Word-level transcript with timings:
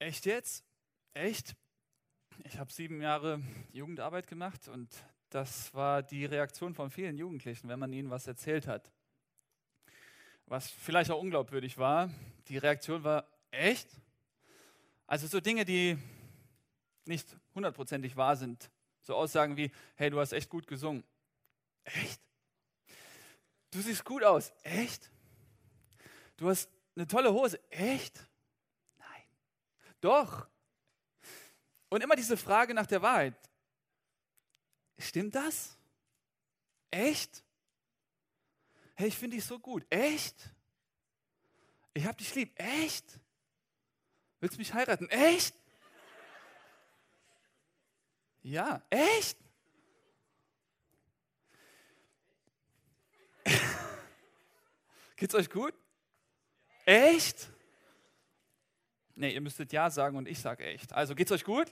Echt 0.00 0.24
jetzt? 0.24 0.64
Echt? 1.12 1.54
Ich 2.44 2.56
habe 2.58 2.72
sieben 2.72 3.02
Jahre 3.02 3.42
Jugendarbeit 3.70 4.26
gemacht 4.26 4.66
und 4.66 4.88
das 5.28 5.74
war 5.74 6.02
die 6.02 6.24
Reaktion 6.24 6.74
von 6.74 6.90
vielen 6.90 7.18
Jugendlichen, 7.18 7.68
wenn 7.68 7.78
man 7.78 7.92
ihnen 7.92 8.08
was 8.08 8.26
erzählt 8.26 8.66
hat. 8.66 8.90
Was 10.46 10.70
vielleicht 10.70 11.10
auch 11.10 11.20
unglaubwürdig 11.20 11.76
war, 11.76 12.10
die 12.48 12.56
Reaktion 12.56 13.04
war, 13.04 13.28
echt? 13.50 13.90
Also 15.06 15.26
so 15.26 15.38
Dinge, 15.38 15.66
die 15.66 15.98
nicht 17.04 17.36
hundertprozentig 17.54 18.16
wahr 18.16 18.36
sind. 18.36 18.70
So 19.02 19.14
Aussagen 19.14 19.58
wie, 19.58 19.70
hey, 19.96 20.08
du 20.08 20.18
hast 20.18 20.32
echt 20.32 20.48
gut 20.48 20.66
gesungen. 20.66 21.04
Echt? 21.84 22.22
Du 23.70 23.82
siehst 23.82 24.02
gut 24.06 24.24
aus. 24.24 24.50
Echt? 24.62 25.10
Du 26.38 26.48
hast 26.48 26.70
eine 26.96 27.06
tolle 27.06 27.34
Hose. 27.34 27.60
Echt? 27.68 28.29
Doch. 30.00 30.46
Und 31.88 32.02
immer 32.02 32.16
diese 32.16 32.36
Frage 32.36 32.72
nach 32.74 32.86
der 32.86 33.02
Wahrheit. 33.02 33.34
Stimmt 34.98 35.34
das? 35.34 35.76
Echt? 36.90 37.42
Hey, 38.94 39.08
ich 39.08 39.16
finde 39.16 39.36
dich 39.36 39.44
so 39.44 39.58
gut. 39.58 39.84
Echt? 39.90 40.50
Ich 41.94 42.06
hab 42.06 42.16
dich 42.18 42.34
lieb. 42.34 42.52
Echt? 42.58 43.18
Willst 44.40 44.56
du 44.56 44.58
mich 44.58 44.72
heiraten? 44.72 45.08
Echt? 45.08 45.54
Ja, 48.42 48.82
echt? 48.88 49.38
Geht's 55.16 55.34
euch 55.34 55.50
gut? 55.50 55.74
Echt? 56.86 57.50
Nee, 59.20 59.34
ihr 59.34 59.42
müsstet 59.42 59.70
ja 59.74 59.90
sagen 59.90 60.16
und 60.16 60.26
ich 60.26 60.38
sage 60.38 60.64
echt. 60.64 60.94
Also 60.94 61.14
geht's 61.14 61.30
euch 61.30 61.44
gut? 61.44 61.68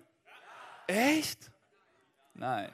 Ja. 0.87 0.95
Echt? 0.95 1.51
Nein. 2.35 2.71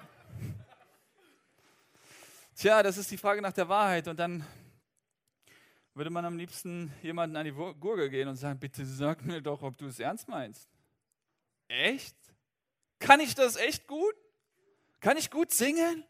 Tja, 2.56 2.83
das 2.83 2.97
ist 2.97 3.08
die 3.08 3.17
Frage 3.17 3.41
nach 3.41 3.52
der 3.52 3.69
Wahrheit. 3.69 4.08
Und 4.08 4.19
dann 4.19 4.45
würde 5.95 6.11
man 6.11 6.25
am 6.25 6.36
liebsten 6.36 6.92
jemanden 7.02 7.36
an 7.36 7.45
die 7.45 7.52
Gurgel 7.52 8.11
gehen 8.11 8.27
und 8.27 8.34
sagen, 8.34 8.58
bitte 8.58 8.84
sag 8.84 9.25
mir 9.25 9.41
doch, 9.41 9.62
ob 9.62 9.78
du 9.78 9.86
es 9.86 10.00
ernst 10.00 10.27
meinst. 10.27 10.69
Echt? 11.69 12.17
Kann 12.98 13.20
ich 13.20 13.36
das 13.36 13.55
echt 13.55 13.86
gut? 13.86 14.17
Kann 14.98 15.17
ich 15.17 15.30
gut 15.30 15.52
singen? 15.52 16.05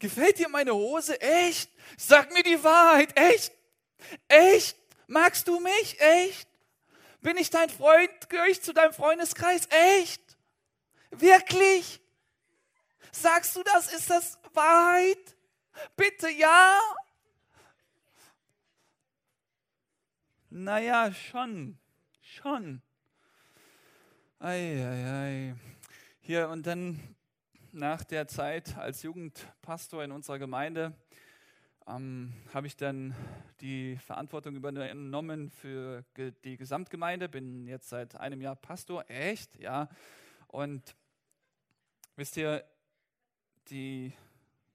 Gefällt 0.00 0.40
dir 0.40 0.48
meine 0.48 0.74
Hose? 0.74 1.20
Echt? 1.20 1.70
Sag 1.96 2.32
mir 2.32 2.42
die 2.42 2.60
Wahrheit. 2.64 3.16
Echt? 3.16 3.52
Echt? 4.26 4.76
Magst 5.06 5.46
du 5.46 5.60
mich? 5.60 6.00
Echt? 6.00 6.47
Bin 7.20 7.36
ich 7.36 7.50
dein 7.50 7.68
Freund? 7.68 8.28
Gehöre 8.28 8.46
ich 8.46 8.62
zu 8.62 8.72
deinem 8.72 8.92
Freundeskreis? 8.92 9.68
Echt? 9.70 10.22
Wirklich? 11.10 12.00
Sagst 13.10 13.56
du 13.56 13.62
das? 13.62 13.92
Ist 13.92 14.10
das 14.10 14.38
Wahrheit? 14.54 15.36
Bitte 15.96 16.28
ja? 16.30 16.78
Naja, 20.50 21.12
schon. 21.12 21.78
Schon. 22.20 22.82
Ei, 24.38 24.84
ei, 24.84 25.10
ei. 25.10 25.54
Hier 26.20 26.48
und 26.48 26.66
dann 26.66 27.16
nach 27.72 28.04
der 28.04 28.28
Zeit 28.28 28.76
als 28.76 29.02
Jugendpastor 29.02 30.04
in 30.04 30.12
unserer 30.12 30.38
Gemeinde 30.38 30.94
ähm, 31.88 32.32
habe 32.52 32.66
ich 32.66 32.76
dann 32.76 33.14
die 33.60 33.96
Verantwortung 33.96 34.54
übernommen 34.54 35.50
für 35.50 36.04
die 36.44 36.56
Gesamtgemeinde, 36.56 37.28
bin 37.28 37.66
jetzt 37.66 37.88
seit 37.88 38.16
einem 38.16 38.40
Jahr 38.40 38.56
Pastor, 38.56 39.04
echt, 39.08 39.58
ja. 39.58 39.88
Und 40.46 40.96
wisst 42.16 42.36
ihr, 42.36 42.64
die 43.70 44.12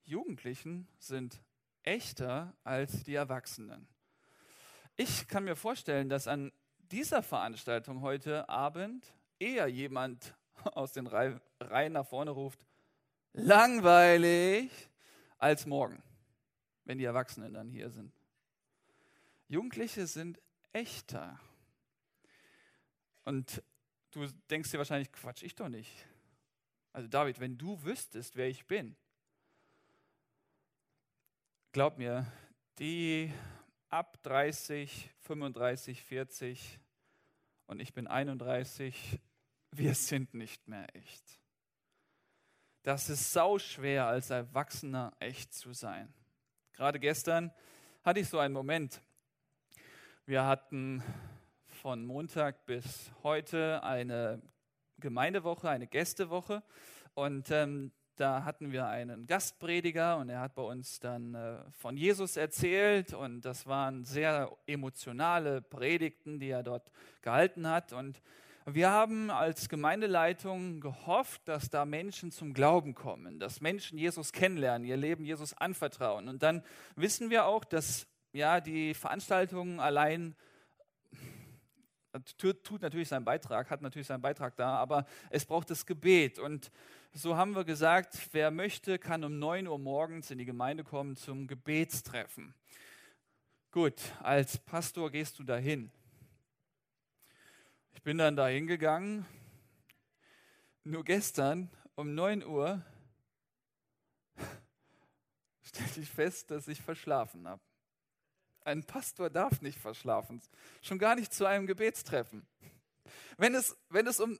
Jugendlichen 0.04 0.88
sind 0.98 1.40
echter 1.82 2.54
als 2.64 3.04
die 3.04 3.14
Erwachsenen. 3.14 3.88
Ich 4.96 5.28
kann 5.28 5.44
mir 5.44 5.56
vorstellen, 5.56 6.08
dass 6.08 6.28
an 6.28 6.52
dieser 6.92 7.22
Veranstaltung 7.22 8.00
heute 8.02 8.48
Abend 8.48 9.12
eher 9.38 9.66
jemand 9.66 10.34
aus 10.64 10.92
den 10.92 11.06
Reihen 11.06 11.92
nach 11.92 12.06
vorne 12.06 12.30
ruft, 12.30 12.64
langweilig, 13.32 14.70
als 15.38 15.66
morgen 15.66 16.02
wenn 16.84 16.98
die 16.98 17.04
Erwachsenen 17.04 17.52
dann 17.52 17.68
hier 17.68 17.90
sind. 17.90 18.12
Jugendliche 19.48 20.06
sind 20.06 20.40
echter. 20.72 21.38
Und 23.24 23.62
du 24.10 24.26
denkst 24.50 24.70
dir 24.70 24.78
wahrscheinlich, 24.78 25.12
Quatsch, 25.12 25.42
ich 25.42 25.54
doch 25.54 25.68
nicht. 25.68 26.06
Also 26.92 27.08
David, 27.08 27.40
wenn 27.40 27.58
du 27.58 27.82
wüsstest, 27.82 28.36
wer 28.36 28.48
ich 28.48 28.66
bin, 28.66 28.96
glaub 31.72 31.98
mir, 31.98 32.30
die 32.78 33.32
ab 33.88 34.22
30, 34.22 35.10
35, 35.20 36.02
40 36.02 36.78
und 37.66 37.80
ich 37.80 37.92
bin 37.94 38.06
31, 38.06 39.20
wir 39.70 39.94
sind 39.94 40.34
nicht 40.34 40.68
mehr 40.68 40.86
echt. 40.94 41.40
Das 42.82 43.08
ist 43.08 43.32
sau 43.32 43.58
schwer 43.58 44.06
als 44.06 44.30
Erwachsener 44.30 45.16
echt 45.18 45.54
zu 45.54 45.72
sein. 45.72 46.12
Gerade 46.76 46.98
gestern 46.98 47.52
hatte 48.02 48.18
ich 48.18 48.28
so 48.28 48.40
einen 48.40 48.52
Moment. 48.52 49.00
Wir 50.26 50.44
hatten 50.44 51.04
von 51.68 52.04
Montag 52.04 52.66
bis 52.66 53.12
heute 53.22 53.80
eine 53.84 54.42
Gemeindewoche, 54.98 55.68
eine 55.68 55.86
Gästewoche. 55.86 56.64
Und 57.14 57.52
ähm, 57.52 57.92
da 58.16 58.42
hatten 58.42 58.72
wir 58.72 58.88
einen 58.88 59.28
Gastprediger 59.28 60.16
und 60.16 60.30
er 60.30 60.40
hat 60.40 60.56
bei 60.56 60.62
uns 60.62 60.98
dann 60.98 61.36
äh, 61.36 61.58
von 61.70 61.96
Jesus 61.96 62.36
erzählt. 62.36 63.14
Und 63.14 63.42
das 63.42 63.68
waren 63.68 64.04
sehr 64.04 64.50
emotionale 64.66 65.62
Predigten, 65.62 66.40
die 66.40 66.50
er 66.50 66.64
dort 66.64 66.90
gehalten 67.22 67.68
hat. 67.68 67.92
Und 67.92 68.20
wir 68.66 68.90
haben 68.90 69.30
als 69.30 69.68
Gemeindeleitung 69.68 70.80
gehofft, 70.80 71.42
dass 71.46 71.68
da 71.68 71.84
Menschen 71.84 72.30
zum 72.30 72.54
Glauben 72.54 72.94
kommen, 72.94 73.38
dass 73.38 73.60
Menschen 73.60 73.98
Jesus 73.98 74.32
kennenlernen, 74.32 74.88
ihr 74.88 74.96
Leben 74.96 75.24
Jesus 75.24 75.52
anvertrauen. 75.52 76.28
Und 76.28 76.42
dann 76.42 76.62
wissen 76.96 77.28
wir 77.28 77.44
auch, 77.44 77.64
dass 77.64 78.06
ja 78.32 78.60
die 78.60 78.94
Veranstaltung 78.94 79.80
allein 79.80 80.34
tut 82.38 82.80
natürlich 82.80 83.08
seinen 83.08 83.24
Beitrag, 83.24 83.70
hat 83.70 83.82
natürlich 83.82 84.06
seinen 84.06 84.22
Beitrag 84.22 84.56
da, 84.56 84.76
aber 84.76 85.04
es 85.30 85.44
braucht 85.44 85.68
das 85.68 85.84
Gebet. 85.84 86.38
Und 86.38 86.70
so 87.12 87.36
haben 87.36 87.54
wir 87.54 87.64
gesagt, 87.64 88.28
wer 88.32 88.50
möchte, 88.50 88.98
kann 88.98 89.24
um 89.24 89.38
9 89.38 89.66
Uhr 89.66 89.78
morgens 89.78 90.30
in 90.30 90.38
die 90.38 90.44
Gemeinde 90.44 90.84
kommen 90.84 91.16
zum 91.16 91.46
Gebetstreffen. 91.46 92.54
Gut, 93.72 94.00
als 94.22 94.58
Pastor 94.58 95.10
gehst 95.10 95.38
du 95.38 95.42
dahin. 95.42 95.90
Ich 97.94 98.02
bin 98.02 98.18
dann 98.18 98.36
da 98.36 98.48
hingegangen. 98.48 99.24
Nur 100.82 101.04
gestern 101.04 101.70
um 101.94 102.14
9 102.14 102.44
Uhr 102.44 102.84
stellte 105.62 106.00
ich 106.00 106.10
fest, 106.10 106.50
dass 106.50 106.68
ich 106.68 106.82
verschlafen 106.82 107.48
habe. 107.48 107.62
Ein 108.64 108.84
Pastor 108.84 109.30
darf 109.30 109.62
nicht 109.62 109.78
verschlafen, 109.78 110.42
schon 110.82 110.98
gar 110.98 111.14
nicht 111.14 111.32
zu 111.32 111.46
einem 111.46 111.66
Gebetstreffen. 111.66 112.46
Wenn 113.38 113.54
es, 113.54 113.76
wenn 113.88 114.06
es 114.06 114.20
um 114.20 114.38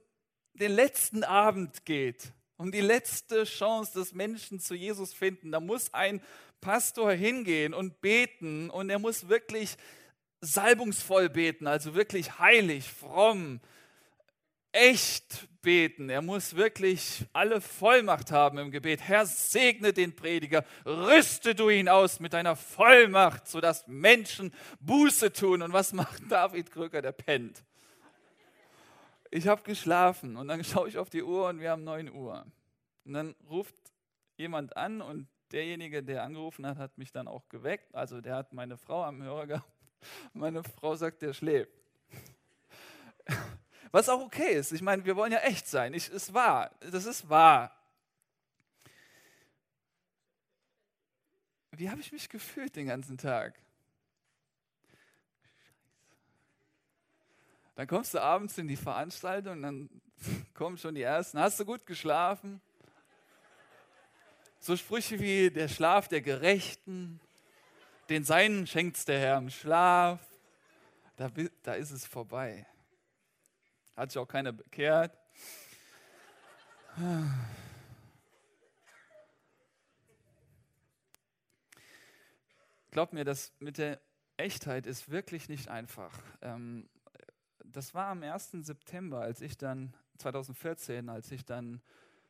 den 0.53 0.71
letzten 0.71 1.23
Abend 1.23 1.85
geht, 1.85 2.33
um 2.57 2.71
die 2.71 2.81
letzte 2.81 3.45
Chance, 3.45 3.93
dass 3.95 4.13
Menschen 4.13 4.59
zu 4.59 4.75
Jesus 4.75 5.13
finden, 5.13 5.51
da 5.51 5.59
muss 5.59 5.93
ein 5.93 6.21
Pastor 6.61 7.11
hingehen 7.11 7.73
und 7.73 8.01
beten 8.01 8.69
und 8.69 8.89
er 8.89 8.99
muss 8.99 9.27
wirklich 9.27 9.77
salbungsvoll 10.45 11.29
beten, 11.29 11.67
also 11.67 11.95
wirklich 11.95 12.39
heilig, 12.39 12.89
fromm, 12.89 13.59
echt 14.71 15.47
beten. 15.61 16.09
Er 16.09 16.21
muss 16.21 16.55
wirklich 16.55 17.25
alle 17.33 17.61
Vollmacht 17.61 18.31
haben 18.31 18.57
im 18.57 18.71
Gebet. 18.71 19.01
Herr, 19.01 19.25
segne 19.25 19.93
den 19.93 20.15
Prediger, 20.15 20.63
rüste 20.85 21.55
du 21.55 21.69
ihn 21.69 21.89
aus 21.89 22.19
mit 22.19 22.33
deiner 22.33 22.55
Vollmacht, 22.55 23.47
sodass 23.47 23.87
Menschen 23.87 24.53
Buße 24.79 25.33
tun. 25.33 25.61
Und 25.61 25.73
was 25.73 25.93
macht 25.93 26.21
David 26.29 26.71
Krüger? 26.71 27.01
Der 27.01 27.13
pennt. 27.13 27.63
Ich 29.31 29.47
habe 29.47 29.63
geschlafen 29.63 30.35
und 30.37 30.47
dann 30.47 30.63
schaue 30.63 30.87
ich 30.87 30.97
auf 30.97 31.09
die 31.09 31.23
Uhr 31.23 31.47
und 31.47 31.59
wir 31.59 31.71
haben 31.71 31.83
9 31.83 32.11
Uhr. 32.11 32.45
Und 33.05 33.13
dann 33.13 33.35
ruft 33.49 33.75
jemand 34.37 34.75
an 34.75 35.01
und 35.01 35.27
derjenige, 35.51 36.03
der 36.03 36.23
angerufen 36.23 36.65
hat, 36.67 36.77
hat 36.77 36.97
mich 36.97 37.11
dann 37.11 37.27
auch 37.27 37.47
geweckt. 37.49 37.95
Also 37.95 38.19
der 38.19 38.35
hat 38.35 38.53
meine 38.53 38.77
Frau 38.77 39.03
am 39.03 39.21
Hörer 39.21 39.47
gehabt 39.47 39.74
meine 40.33 40.63
Frau 40.63 40.95
sagt, 40.95 41.21
der 41.21 41.33
schläft. 41.33 41.71
Was 43.91 44.09
auch 44.09 44.21
okay 44.21 44.53
ist. 44.53 44.71
Ich 44.71 44.81
meine, 44.81 45.05
wir 45.05 45.15
wollen 45.15 45.31
ja 45.31 45.39
echt 45.39 45.67
sein. 45.67 45.93
Ich, 45.93 46.09
ist 46.09 46.33
wahr. 46.33 46.71
Das 46.91 47.05
ist 47.05 47.29
wahr. 47.29 47.71
Wie 51.71 51.89
habe 51.89 52.01
ich 52.01 52.11
mich 52.11 52.29
gefühlt 52.29 52.75
den 52.75 52.87
ganzen 52.87 53.17
Tag? 53.17 53.59
Dann 57.75 57.87
kommst 57.87 58.13
du 58.13 58.21
abends 58.21 58.57
in 58.57 58.67
die 58.67 58.77
Veranstaltung 58.77 59.53
und 59.53 59.61
dann 59.61 59.89
kommen 60.53 60.77
schon 60.77 60.95
die 60.95 61.01
ersten. 61.01 61.39
Hast 61.39 61.59
du 61.59 61.65
gut 61.65 61.85
geschlafen? 61.85 62.61
So 64.59 64.75
Sprüche 64.75 65.19
wie 65.19 65.51
der 65.51 65.67
Schlaf 65.67 66.07
der 66.07 66.21
Gerechten, 66.21 67.19
den 68.09 68.23
Seinen 68.23 68.67
schenkt 68.67 69.07
der 69.07 69.19
Herr 69.19 69.37
im 69.37 69.49
Schlaf. 69.49 70.19
Da, 71.17 71.31
da 71.63 71.73
ist 71.73 71.91
es 71.91 72.05
vorbei. 72.05 72.65
Hat 73.95 74.11
sich 74.11 74.19
auch 74.19 74.27
keiner 74.27 74.51
bekehrt. 74.51 75.17
Glaubt 82.91 83.13
mir, 83.13 83.25
das 83.25 83.53
mit 83.59 83.77
der 83.77 83.99
Echtheit 84.37 84.85
ist 84.85 85.09
wirklich 85.09 85.49
nicht 85.49 85.69
einfach. 85.69 86.17
Ähm, 86.41 86.87
das 87.63 87.93
war 87.93 88.07
am 88.07 88.23
1. 88.23 88.51
September, 88.61 89.19
als 89.21 89.41
ich 89.41 89.57
dann, 89.57 89.93
2014, 90.17 91.09
als 91.09 91.31
ich 91.31 91.43
dann 91.45 91.81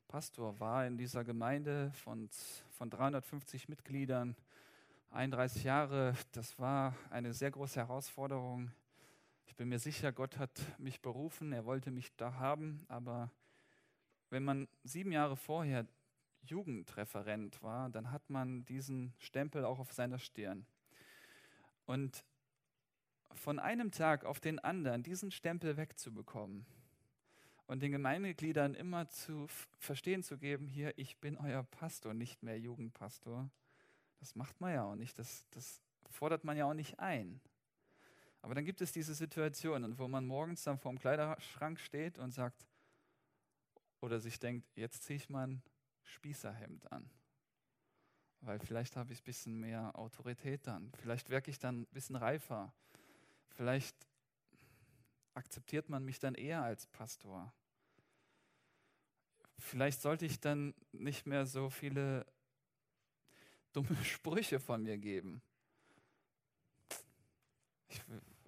Pastor 0.08 0.60
war 0.60 0.88
in 0.88 0.98
dieser 0.98 1.24
Gemeinde 1.24 1.92
von, 2.04 2.30
von 2.72 2.90
350 2.90 3.70
Mitgliedern, 3.70 4.36
31 5.16 5.64
Jahre. 5.64 6.14
Das 6.34 6.60
war 6.60 6.94
eine 7.10 7.34
sehr 7.34 7.50
große 7.50 7.80
Herausforderung. 7.80 8.70
Ich 9.46 9.56
bin 9.56 9.70
mir 9.70 9.80
sicher, 9.80 10.12
Gott 10.12 10.38
hat 10.38 10.52
mich 10.78 11.02
berufen, 11.02 11.54
er 11.54 11.64
wollte 11.64 11.90
mich 11.90 12.14
da 12.18 12.34
haben, 12.34 12.84
aber 12.90 13.32
wenn 14.30 14.44
man 14.44 14.68
sieben 14.84 15.14
Jahre 15.14 15.38
vorher 15.38 15.88
Jugendreferent 16.42 17.64
war, 17.64 17.90
dann 17.90 18.12
hat 18.12 18.30
man 18.30 18.66
diesen 18.66 19.14
Stempel 19.18 19.64
auch 19.64 19.80
auf 19.80 19.94
seiner 19.94 20.20
Stirn. 20.20 20.66
Und 21.86 22.26
von 23.32 23.58
einem 23.58 23.92
Tag 23.92 24.26
auf 24.26 24.42
den 24.42 24.60
anderen 24.60 25.02
diesen 25.02 25.32
Stempel 25.32 25.78
wegzubekommen 25.78 26.66
und 27.68 27.82
den 27.82 27.94
Gemeindegliedern 27.94 28.76
immer 28.76 29.08
zu 29.08 29.48
verstehen 29.80 30.24
zu 30.24 30.38
geben, 30.38 30.68
hier, 30.68 30.98
ich 30.98 31.16
bin 31.20 31.38
euer 31.38 31.64
Pastor, 31.64 32.14
nicht 32.14 32.44
mehr 32.44 32.60
Jugendpastor, 32.60 33.50
das 34.20 34.36
macht 34.36 34.60
man 34.62 34.74
ja 34.74 34.84
auch 34.84 34.96
nicht, 34.96 35.18
das, 35.20 35.46
das 35.52 35.82
fordert 36.10 36.44
man 36.44 36.58
ja 36.58 36.66
auch 36.66 36.74
nicht 36.74 37.00
ein. 37.00 37.42
Aber 38.42 38.54
dann 38.54 38.66
gibt 38.66 38.82
es 38.82 38.92
diese 38.92 39.16
Situationen, 39.16 39.98
wo 39.98 40.08
man 40.08 40.26
morgens 40.26 40.64
dann 40.64 40.78
vor 40.78 40.92
dem 40.92 41.00
Kleiderschrank 41.00 41.80
steht 41.80 42.20
und 42.20 42.32
sagt, 42.32 42.68
oder 44.02 44.20
sich 44.20 44.40
denkt, 44.40 44.68
jetzt 44.78 45.04
ziehe 45.04 45.18
ich 45.18 45.30
mal 45.30 45.48
ein 45.48 45.64
Spießerhemd 46.04 46.92
an. 46.92 47.10
Weil 48.42 48.60
vielleicht 48.60 48.96
habe 48.96 49.14
ich 49.14 49.22
ein 49.22 49.24
bisschen 49.24 49.60
mehr 49.60 49.98
Autorität 49.98 50.68
dann. 50.68 50.92
Vielleicht 51.02 51.30
wirke 51.30 51.50
ich 51.50 51.58
dann 51.58 51.82
ein 51.82 51.88
bisschen 51.88 52.16
reifer. 52.16 52.72
Vielleicht 53.50 53.96
akzeptiert 55.34 55.90
man 55.90 56.06
mich 56.06 56.20
dann 56.20 56.36
eher 56.36 56.62
als 56.62 56.86
Pastor. 56.88 57.52
Vielleicht 59.58 60.02
sollte 60.02 60.26
ich 60.26 60.40
dann 60.40 60.76
nicht 60.92 61.26
mehr 61.26 61.46
so 61.46 61.70
viele 61.70 62.26
dumme 63.76 63.96
Sprüche 64.06 64.60
von 64.60 64.84
mir 64.84 64.98
geben. 64.98 65.42
Ich, 67.90 68.02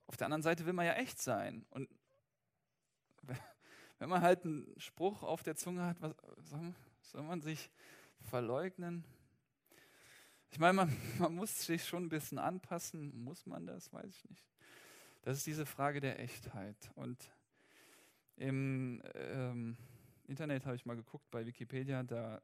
auf 0.07 0.17
der 0.17 0.25
anderen 0.25 0.43
Seite 0.43 0.65
will 0.65 0.73
man 0.73 0.85
ja 0.85 0.93
echt 0.93 1.19
sein. 1.19 1.65
Und 1.69 1.89
wenn 3.99 4.09
man 4.09 4.21
halt 4.21 4.45
einen 4.45 4.73
Spruch 4.79 5.23
auf 5.23 5.43
der 5.43 5.55
Zunge 5.55 5.85
hat, 5.85 6.01
was, 6.01 6.15
soll 7.01 7.23
man 7.23 7.41
sich 7.41 7.69
verleugnen? 8.21 9.03
Ich 10.49 10.59
meine, 10.59 10.73
man, 10.73 10.97
man, 11.19 11.35
muss 11.35 11.65
sich 11.65 11.85
schon 11.85 12.05
ein 12.05 12.09
bisschen 12.09 12.39
anpassen. 12.39 13.23
Muss 13.23 13.45
man 13.45 13.65
das? 13.65 13.91
Weiß 13.91 14.07
ich 14.07 14.29
nicht. 14.29 14.45
Das 15.23 15.37
ist 15.37 15.45
diese 15.45 15.65
Frage 15.65 15.99
der 15.99 16.19
Echtheit. 16.19 16.89
Und 16.95 17.33
im 18.37 19.01
ähm, 19.13 19.75
Internet 20.25 20.65
habe 20.65 20.75
ich 20.75 20.85
mal 20.85 20.95
geguckt 20.95 21.29
bei 21.31 21.45
Wikipedia, 21.45 22.03
da 22.03 22.41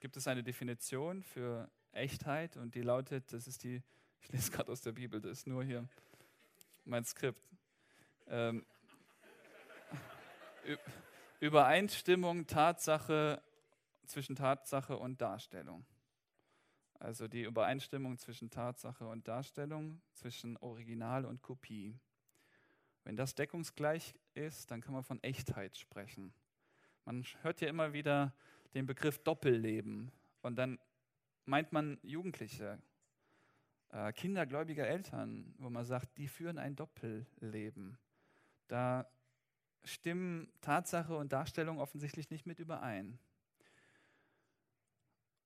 gibt 0.00 0.16
es 0.16 0.26
eine 0.26 0.42
Definition 0.42 1.22
für 1.22 1.70
Echtheit 1.92 2.56
und 2.56 2.74
die 2.74 2.82
lautet, 2.82 3.32
das 3.32 3.46
ist 3.46 3.64
die, 3.64 3.82
ich 4.20 4.32
lese 4.32 4.50
gerade 4.50 4.70
aus 4.72 4.80
der 4.80 4.92
Bibel, 4.92 5.20
das 5.20 5.38
ist 5.38 5.46
nur 5.46 5.64
hier 5.64 5.88
mein 6.84 7.04
Skript. 7.04 7.42
Ähm, 8.26 8.64
Übereinstimmung, 11.40 12.46
Tatsache 12.46 13.42
zwischen 14.06 14.36
Tatsache 14.36 14.96
und 14.96 15.20
Darstellung. 15.20 15.86
Also 16.98 17.28
die 17.28 17.44
Übereinstimmung 17.44 18.18
zwischen 18.18 18.50
Tatsache 18.50 19.06
und 19.06 19.26
Darstellung, 19.26 20.02
zwischen 20.12 20.58
Original 20.58 21.24
und 21.24 21.40
Kopie. 21.40 21.98
Wenn 23.04 23.16
das 23.16 23.34
deckungsgleich 23.34 24.14
ist, 24.34 24.70
dann 24.70 24.82
kann 24.82 24.92
man 24.92 25.02
von 25.02 25.22
Echtheit 25.22 25.78
sprechen. 25.78 26.34
Man 27.06 27.24
hört 27.40 27.62
ja 27.62 27.68
immer 27.68 27.94
wieder 27.94 28.34
den 28.74 28.86
Begriff 28.86 29.18
Doppelleben 29.18 30.12
und 30.42 30.56
dann 30.56 30.78
meint 31.44 31.72
man 31.72 31.98
Jugendliche, 32.02 32.80
äh, 33.90 34.12
Kinder 34.12 34.46
gläubiger 34.46 34.86
Eltern, 34.86 35.54
wo 35.58 35.70
man 35.70 35.84
sagt, 35.84 36.16
die 36.18 36.28
führen 36.28 36.58
ein 36.58 36.76
Doppelleben. 36.76 37.98
Da 38.68 39.10
stimmen 39.84 40.52
Tatsache 40.60 41.16
und 41.16 41.32
Darstellung 41.32 41.78
offensichtlich 41.78 42.30
nicht 42.30 42.46
mit 42.46 42.58
überein. 42.58 43.18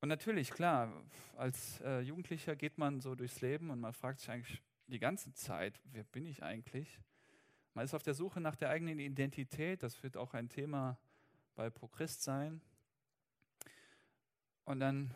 Und 0.00 0.08
natürlich, 0.08 0.50
klar, 0.50 0.92
als 1.36 1.80
äh, 1.80 2.00
Jugendlicher 2.00 2.56
geht 2.56 2.76
man 2.76 3.00
so 3.00 3.14
durchs 3.14 3.40
Leben 3.40 3.70
und 3.70 3.80
man 3.80 3.94
fragt 3.94 4.20
sich 4.20 4.30
eigentlich 4.30 4.62
die 4.86 4.98
ganze 4.98 5.32
Zeit, 5.32 5.80
wer 5.84 6.04
bin 6.04 6.26
ich 6.26 6.42
eigentlich? 6.42 7.00
Man 7.72 7.86
ist 7.86 7.94
auf 7.94 8.02
der 8.02 8.14
Suche 8.14 8.40
nach 8.40 8.54
der 8.54 8.68
eigenen 8.68 8.98
Identität, 8.98 9.82
das 9.82 10.02
wird 10.02 10.18
auch 10.18 10.34
ein 10.34 10.50
Thema 10.50 10.98
bei 11.54 11.70
Prochrist 11.70 12.22
sein. 12.22 12.60
Und 14.64 14.80
dann 14.80 15.14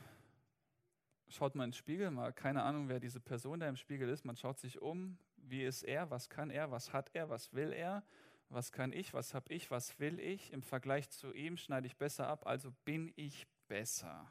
schaut 1.28 1.54
man 1.54 1.70
ins 1.70 1.76
Spiegel, 1.76 2.10
mal 2.10 2.32
keine 2.32 2.62
Ahnung, 2.62 2.88
wer 2.88 3.00
diese 3.00 3.20
Person 3.20 3.60
da 3.60 3.68
im 3.68 3.76
Spiegel 3.76 4.08
ist. 4.08 4.24
Man 4.24 4.36
schaut 4.36 4.58
sich 4.58 4.80
um, 4.80 5.18
wie 5.36 5.64
ist 5.64 5.82
er, 5.82 6.10
was 6.10 6.28
kann 6.28 6.50
er, 6.50 6.70
was 6.70 6.92
hat 6.92 7.10
er, 7.14 7.28
was 7.28 7.52
will 7.52 7.72
er, 7.72 8.02
was 8.48 8.72
kann 8.72 8.92
ich, 8.92 9.14
was 9.14 9.34
habe 9.34 9.52
ich, 9.52 9.70
was 9.70 9.98
will 9.98 10.18
ich. 10.20 10.52
Im 10.52 10.62
Vergleich 10.62 11.10
zu 11.10 11.32
ihm 11.32 11.56
schneide 11.56 11.86
ich 11.86 11.96
besser 11.96 12.28
ab, 12.28 12.46
also 12.46 12.72
bin 12.84 13.12
ich 13.16 13.46
besser. 13.68 14.26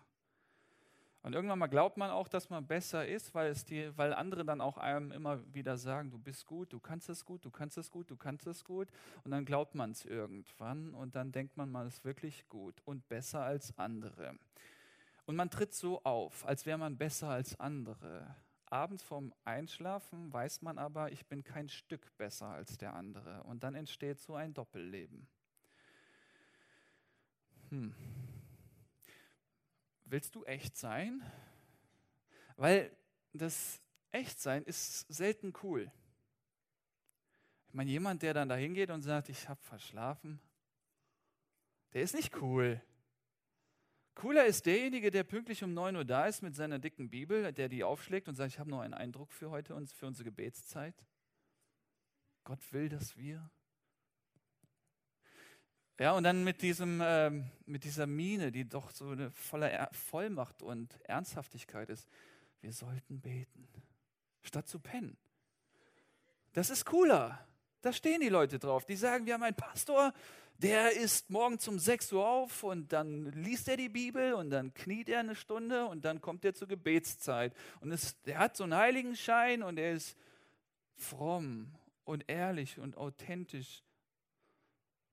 Und 1.23 1.33
irgendwann 1.33 1.59
mal 1.59 1.67
glaubt 1.67 1.97
man 1.97 2.09
auch, 2.09 2.27
dass 2.29 2.49
man 2.49 2.65
besser 2.65 3.05
ist, 3.05 3.35
weil, 3.35 3.51
es 3.51 3.65
die, 3.65 3.91
weil 3.97 4.13
andere 4.13 4.45
dann 4.45 4.61
auch 4.61 4.77
einem 4.77 5.11
immer 5.11 5.41
wieder 5.53 5.77
sagen, 5.77 6.09
du 6.09 6.17
bist 6.17 6.45
gut, 6.45 6.71
du 6.71 6.79
kannst 6.79 7.09
es 7.09 7.25
gut, 7.25 7.43
du 7.43 7.51
kannst 7.51 7.77
es 7.77 7.91
gut, 7.91 8.09
du 8.09 8.15
kannst 8.15 8.47
es 8.47 8.63
gut. 8.63 8.87
Und 9.23 9.31
dann 9.31 9.43
glaubt 9.43 9.75
man 9.75 9.91
es 9.91 10.05
irgendwann 10.05 10.93
und 10.93 11.15
dann 11.15 11.31
denkt 11.31 11.57
man, 11.57 11.69
man 11.69 11.87
ist 11.87 12.05
wirklich 12.05 12.47
gut 12.47 12.81
und 12.85 13.09
besser 13.09 13.41
als 13.41 13.77
andere. 13.77 14.37
Und 15.27 15.35
man 15.35 15.49
tritt 15.49 15.73
so 15.73 16.01
auf, 16.05 16.45
als 16.45 16.65
wäre 16.65 16.77
man 16.77 16.97
besser 16.97 17.27
als 17.27 17.59
andere. 17.59 18.33
Abends 18.67 19.03
vorm 19.03 19.33
Einschlafen 19.43 20.31
weiß 20.31 20.61
man 20.61 20.77
aber, 20.77 21.11
ich 21.11 21.25
bin 21.25 21.43
kein 21.43 21.67
Stück 21.67 22.15
besser 22.15 22.47
als 22.47 22.77
der 22.77 22.93
andere. 22.93 23.43
Und 23.43 23.61
dann 23.61 23.75
entsteht 23.75 24.21
so 24.21 24.35
ein 24.35 24.53
Doppelleben. 24.53 25.27
Hm. 27.71 27.93
Willst 30.05 30.33
du 30.33 30.45
echt 30.45 30.77
sein? 30.77 31.21
Weil 32.55 32.95
das 33.33 33.81
Echtsein 34.13 34.63
ist 34.63 35.01
selten 35.09 35.51
cool. 35.61 35.91
Ich 37.67 37.73
meine, 37.73 37.91
jemand, 37.91 38.23
der 38.23 38.33
dann 38.33 38.47
da 38.47 38.55
hingeht 38.55 38.91
und 38.91 39.01
sagt, 39.01 39.27
ich 39.27 39.49
habe 39.49 39.61
verschlafen, 39.61 40.39
der 41.91 42.03
ist 42.03 42.15
nicht 42.15 42.41
cool. 42.41 42.81
Cooler 44.17 44.47
ist 44.47 44.65
derjenige, 44.65 45.11
der 45.11 45.23
pünktlich 45.23 45.63
um 45.63 45.75
9 45.75 45.95
Uhr 45.95 46.03
da 46.03 46.25
ist 46.25 46.41
mit 46.41 46.55
seiner 46.55 46.79
dicken 46.79 47.07
Bibel, 47.07 47.53
der 47.53 47.69
die 47.69 47.83
aufschlägt 47.83 48.27
und 48.27 48.33
sagt, 48.33 48.51
ich 48.51 48.57
habe 48.57 48.71
noch 48.71 48.79
einen 48.79 48.95
Eindruck 48.95 49.31
für 49.31 49.51
heute 49.51 49.75
und 49.75 49.91
für 49.91 50.07
unsere 50.07 50.23
Gebetszeit. 50.23 50.95
Gott 52.43 52.73
will, 52.73 52.89
dass 52.89 53.15
wir. 53.15 53.47
Ja, 55.99 56.13
und 56.13 56.23
dann 56.23 56.43
mit, 56.43 56.63
diesem, 56.63 56.99
äh, 56.99 57.29
mit 57.67 57.83
dieser 57.83 58.07
Mine, 58.07 58.51
die 58.51 58.67
doch 58.67 58.89
so 58.89 59.09
eine 59.09 59.29
voller 59.29 59.87
Vollmacht 59.91 60.63
und 60.63 60.99
Ernsthaftigkeit 61.01 61.87
ist. 61.91 62.09
Wir 62.61 62.73
sollten 62.73 63.21
beten, 63.21 63.67
statt 64.41 64.67
zu 64.67 64.79
pennen. 64.79 65.15
Das 66.53 66.71
ist 66.71 66.85
cooler. 66.85 67.47
Da 67.81 67.93
stehen 67.93 68.21
die 68.21 68.29
Leute 68.29 68.57
drauf. 68.57 68.83
Die 68.85 68.95
sagen, 68.95 69.27
wir 69.27 69.35
haben 69.35 69.43
einen 69.43 69.55
Pastor, 69.55 70.11
der 70.57 70.91
ist 70.93 71.29
morgens 71.29 71.67
um 71.67 71.77
6 71.77 72.13
Uhr 72.13 72.27
auf 72.27 72.63
und 72.63 72.91
dann 72.91 73.31
liest 73.31 73.67
er 73.67 73.77
die 73.77 73.89
Bibel 73.89 74.33
und 74.33 74.49
dann 74.49 74.73
kniet 74.73 75.07
er 75.09 75.19
eine 75.19 75.35
Stunde 75.35 75.85
und 75.85 76.03
dann 76.03 76.19
kommt 76.19 76.43
er 76.45 76.53
zur 76.53 76.67
Gebetszeit. 76.67 77.55
Und 77.79 77.97
er 78.25 78.39
hat 78.39 78.57
so 78.57 78.63
einen 78.63 78.75
Heiligenschein 78.75 79.61
und 79.61 79.77
er 79.77 79.93
ist 79.93 80.17
fromm 80.95 81.75
und 82.05 82.23
ehrlich 82.27 82.79
und 82.79 82.97
authentisch. 82.97 83.83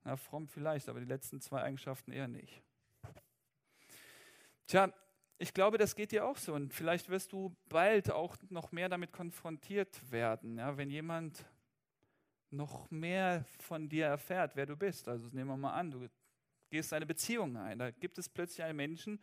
Na, 0.03 0.17
fromm 0.17 0.47
vielleicht, 0.47 0.89
aber 0.89 0.99
die 0.99 1.05
letzten 1.05 1.41
zwei 1.41 1.61
Eigenschaften 1.61 2.11
eher 2.11 2.27
nicht. 2.27 2.63
Tja, 4.67 4.91
ich 5.37 5.53
glaube, 5.53 5.77
das 5.77 5.95
geht 5.95 6.11
dir 6.11 6.25
auch 6.25 6.37
so 6.37 6.53
und 6.53 6.73
vielleicht 6.73 7.09
wirst 7.09 7.33
du 7.33 7.55
bald 7.69 8.09
auch 8.09 8.35
noch 8.49 8.71
mehr 8.71 8.89
damit 8.89 9.11
konfrontiert 9.11 10.11
werden. 10.11 10.57
Ja, 10.57 10.77
wenn 10.77 10.89
jemand 10.89 11.45
noch 12.51 12.89
mehr 12.91 13.45
von 13.59 13.89
dir 13.89 14.05
erfährt, 14.05 14.55
wer 14.55 14.65
du 14.65 14.75
bist. 14.75 15.07
Also 15.07 15.27
nehmen 15.29 15.49
wir 15.49 15.57
mal 15.57 15.73
an, 15.73 15.91
du 15.91 16.07
gehst 16.69 16.93
eine 16.93 17.05
Beziehung 17.05 17.57
ein. 17.57 17.79
Da 17.79 17.91
gibt 17.91 18.17
es 18.17 18.29
plötzlich 18.29 18.63
einen 18.63 18.77
Menschen, 18.77 19.19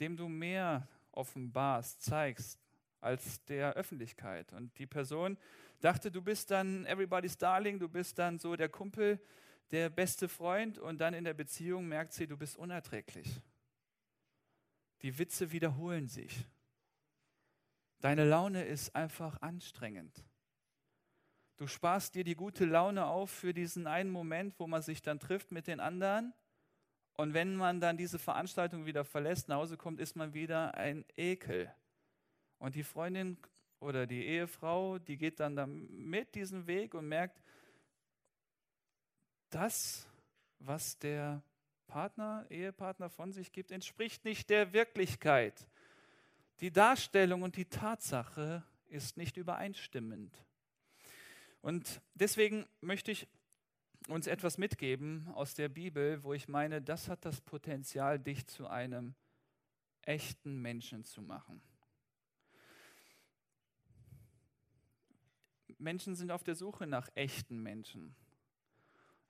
dem 0.00 0.16
du 0.16 0.28
mehr 0.28 0.88
offenbarst, 1.12 2.02
zeigst 2.02 2.58
als 3.00 3.44
der 3.44 3.74
Öffentlichkeit. 3.74 4.52
Und 4.52 4.76
die 4.78 4.86
Person 4.86 5.36
dachte, 5.80 6.10
du 6.10 6.22
bist 6.22 6.50
dann 6.50 6.86
everybody's 6.86 7.36
darling, 7.36 7.78
du 7.78 7.88
bist 7.88 8.18
dann 8.18 8.38
so 8.38 8.56
der 8.56 8.68
Kumpel, 8.68 9.20
der 9.70 9.90
beste 9.90 10.28
Freund 10.28 10.78
und 10.78 11.00
dann 11.00 11.14
in 11.14 11.24
der 11.24 11.34
Beziehung 11.34 11.88
merkt 11.88 12.12
sie, 12.12 12.26
du 12.26 12.36
bist 12.36 12.56
unerträglich. 12.56 13.40
Die 15.02 15.18
Witze 15.18 15.50
wiederholen 15.50 16.08
sich. 16.08 16.46
Deine 18.00 18.24
Laune 18.24 18.64
ist 18.64 18.94
einfach 18.94 19.40
anstrengend. 19.42 20.24
Du 21.56 21.66
sparst 21.66 22.14
dir 22.14 22.24
die 22.24 22.34
gute 22.34 22.64
Laune 22.64 23.06
auf 23.06 23.30
für 23.30 23.52
diesen 23.52 23.86
einen 23.86 24.10
Moment, 24.10 24.58
wo 24.58 24.66
man 24.66 24.82
sich 24.82 25.02
dann 25.02 25.20
trifft 25.20 25.52
mit 25.52 25.66
den 25.66 25.80
anderen. 25.80 26.32
Und 27.14 27.34
wenn 27.34 27.56
man 27.56 27.80
dann 27.80 27.96
diese 27.96 28.18
Veranstaltung 28.18 28.86
wieder 28.86 29.04
verlässt, 29.04 29.48
nach 29.48 29.56
Hause 29.56 29.76
kommt, 29.76 30.00
ist 30.00 30.16
man 30.16 30.34
wieder 30.34 30.74
ein 30.74 31.04
Ekel. 31.16 31.72
Und 32.58 32.74
die 32.74 32.82
Freundin 32.82 33.36
oder 33.80 34.06
die 34.06 34.24
Ehefrau, 34.24 34.98
die 34.98 35.18
geht 35.18 35.40
dann, 35.40 35.56
dann 35.56 35.86
mit 35.90 36.34
diesem 36.34 36.66
Weg 36.66 36.94
und 36.94 37.08
merkt, 37.08 37.42
das, 39.50 40.08
was 40.58 40.98
der 40.98 41.42
Partner, 41.86 42.46
Ehepartner 42.48 43.10
von 43.10 43.32
sich 43.32 43.52
gibt, 43.52 43.70
entspricht 43.70 44.24
nicht 44.24 44.48
der 44.48 44.72
Wirklichkeit. 44.72 45.68
Die 46.60 46.70
Darstellung 46.70 47.42
und 47.42 47.56
die 47.56 47.66
Tatsache 47.66 48.62
ist 48.88 49.16
nicht 49.16 49.36
übereinstimmend. 49.36 50.32
Und 51.62 52.02
deswegen 52.14 52.66
möchte 52.80 53.12
ich 53.12 53.28
uns 54.08 54.26
etwas 54.26 54.58
mitgeben 54.58 55.28
aus 55.34 55.54
der 55.54 55.68
Bibel, 55.68 56.22
wo 56.24 56.34
ich 56.34 56.48
meine, 56.48 56.82
das 56.82 57.08
hat 57.08 57.24
das 57.24 57.40
Potenzial, 57.40 58.18
dich 58.18 58.46
zu 58.46 58.66
einem 58.66 59.14
echten 60.02 60.60
Menschen 60.60 61.04
zu 61.04 61.22
machen. 61.22 61.62
Menschen 65.78 66.14
sind 66.16 66.30
auf 66.30 66.44
der 66.44 66.56
Suche 66.56 66.86
nach 66.86 67.08
echten 67.14 67.62
Menschen. 67.62 68.14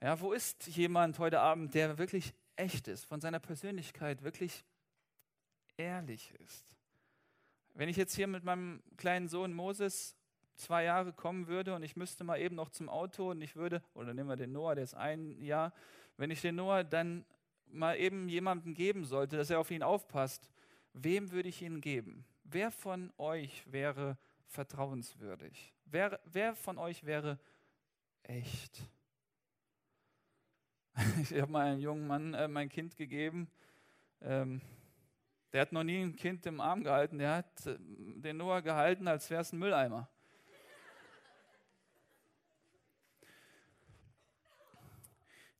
Ja, 0.01 0.19
wo 0.21 0.33
ist 0.33 0.67
jemand 0.67 1.19
heute 1.19 1.41
Abend, 1.41 1.75
der 1.75 1.99
wirklich 1.99 2.35
echt 2.57 2.89
ist, 2.89 3.05
von 3.05 3.21
seiner 3.21 3.41
Persönlichkeit 3.41 4.23
wirklich 4.23 4.65
ehrlich 5.77 6.33
ist? 6.41 6.77
Wenn 7.75 7.89
ich 7.89 7.97
jetzt 7.97 8.15
hier 8.15 8.27
mit 8.27 8.45
meinem 8.45 8.83
kleinen 8.97 9.29
Sohn 9.29 9.53
Moses 9.53 10.17
zwei 10.57 10.85
Jahre 10.85 11.13
kommen 11.13 11.47
würde 11.47 11.75
und 11.75 11.83
ich 11.83 11.97
müsste 11.97 12.25
mal 12.25 12.41
eben 12.41 12.57
noch 12.57 12.71
zum 12.71 12.89
Auto 12.89 13.31
und 13.31 13.41
ich 13.43 13.57
würde, 13.57 13.83
oder 13.95 14.15
nehmen 14.15 14.29
wir 14.29 14.37
den 14.37 14.53
Noah, 14.53 14.75
der 14.75 14.85
ist 14.85 14.95
ein 14.95 15.41
Jahr, 15.43 15.73
wenn 16.17 16.31
ich 16.31 16.41
den 16.41 16.57
Noah 16.57 16.85
dann 16.85 17.25
mal 17.67 17.97
eben 17.97 18.29
jemandem 18.29 18.75
geben 18.75 19.05
sollte, 19.05 19.37
dass 19.37 19.51
er 19.51 19.59
auf 19.59 19.71
ihn 19.71 19.83
aufpasst, 19.83 20.51
wem 20.93 21.31
würde 21.33 21.49
ich 21.49 21.63
ihn 21.63 21.81
geben? 21.81 22.25
Wer 22.45 22.71
von 22.71 23.13
euch 23.19 23.71
wäre 23.71 24.19
vertrauenswürdig? 24.47 25.73
Wer, 25.87 26.21
wer 26.25 26.55
von 26.55 26.79
euch 26.79 27.05
wäre 27.05 27.39
echt? 28.23 28.83
Ich 31.23 31.41
habe 31.41 31.51
mal 31.51 31.67
einem 31.67 31.81
jungen 31.81 32.07
Mann 32.07 32.35
äh, 32.35 32.49
mein 32.49 32.69
Kind 32.69 32.97
gegeben. 32.97 33.49
Ähm, 34.21 34.61
der 35.53 35.63
hat 35.63 35.73
noch 35.73 35.85
nie 35.85 36.03
ein 36.03 36.17
Kind 36.17 36.45
im 36.45 36.61
Arm 36.61 36.85
gehalten. 36.85 37.19
Der 37.19 37.37
hat 37.37 37.67
äh, 37.67 37.77
den 37.79 38.37
Noah 38.37 38.61
gehalten, 38.61 39.09
als 39.09 39.31
wäre 39.31 39.41
es 39.41 39.53
ein 39.53 39.59
Mülleimer. 39.59 40.09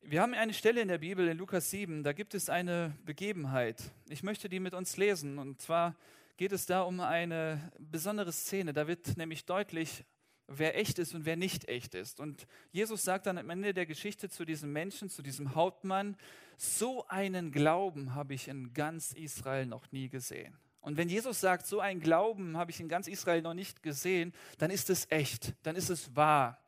Wir 0.05 0.21
haben 0.21 0.33
eine 0.33 0.53
Stelle 0.53 0.81
in 0.81 0.89
der 0.89 0.97
Bibel, 0.97 1.29
in 1.29 1.37
Lukas 1.37 1.69
7, 1.69 2.03
da 2.03 2.11
gibt 2.11 2.33
es 2.35 2.49
eine 2.49 2.93
Begebenheit. 3.05 3.81
Ich 4.09 4.21
möchte 4.21 4.49
die 4.49 4.59
mit 4.59 4.73
uns 4.73 4.97
lesen. 4.97 5.39
Und 5.39 5.61
zwar 5.61 5.95
geht 6.35 6.51
es 6.51 6.65
da 6.65 6.81
um 6.81 6.99
eine 6.99 7.71
besondere 7.79 8.33
Szene. 8.33 8.73
Da 8.73 8.85
wird 8.85 9.15
nämlich 9.15 9.45
deutlich, 9.45 10.03
wer 10.47 10.77
echt 10.77 10.99
ist 10.99 11.15
und 11.15 11.25
wer 11.25 11.37
nicht 11.37 11.69
echt 11.69 11.95
ist. 11.95 12.19
Und 12.19 12.47
Jesus 12.73 13.05
sagt 13.05 13.27
dann 13.27 13.37
am 13.37 13.49
Ende 13.49 13.73
der 13.73 13.85
Geschichte 13.85 14.27
zu 14.27 14.43
diesem 14.43 14.73
Menschen, 14.73 15.09
zu 15.09 15.21
diesem 15.21 15.55
Hauptmann, 15.55 16.17
so 16.57 17.07
einen 17.07 17.53
Glauben 17.53 18.13
habe 18.13 18.33
ich 18.33 18.49
in 18.49 18.73
ganz 18.73 19.13
Israel 19.13 19.67
noch 19.67 19.89
nie 19.93 20.09
gesehen. 20.09 20.57
Und 20.81 20.97
wenn 20.97 21.07
Jesus 21.07 21.39
sagt, 21.39 21.65
so 21.65 21.79
einen 21.79 22.01
Glauben 22.01 22.57
habe 22.57 22.71
ich 22.71 22.81
in 22.81 22.89
ganz 22.89 23.07
Israel 23.07 23.41
noch 23.41 23.53
nicht 23.53 23.81
gesehen, 23.81 24.33
dann 24.57 24.69
ist 24.69 24.89
es 24.89 25.09
echt, 25.09 25.53
dann 25.63 25.77
ist 25.77 25.89
es 25.89 26.13
wahr. 26.13 26.59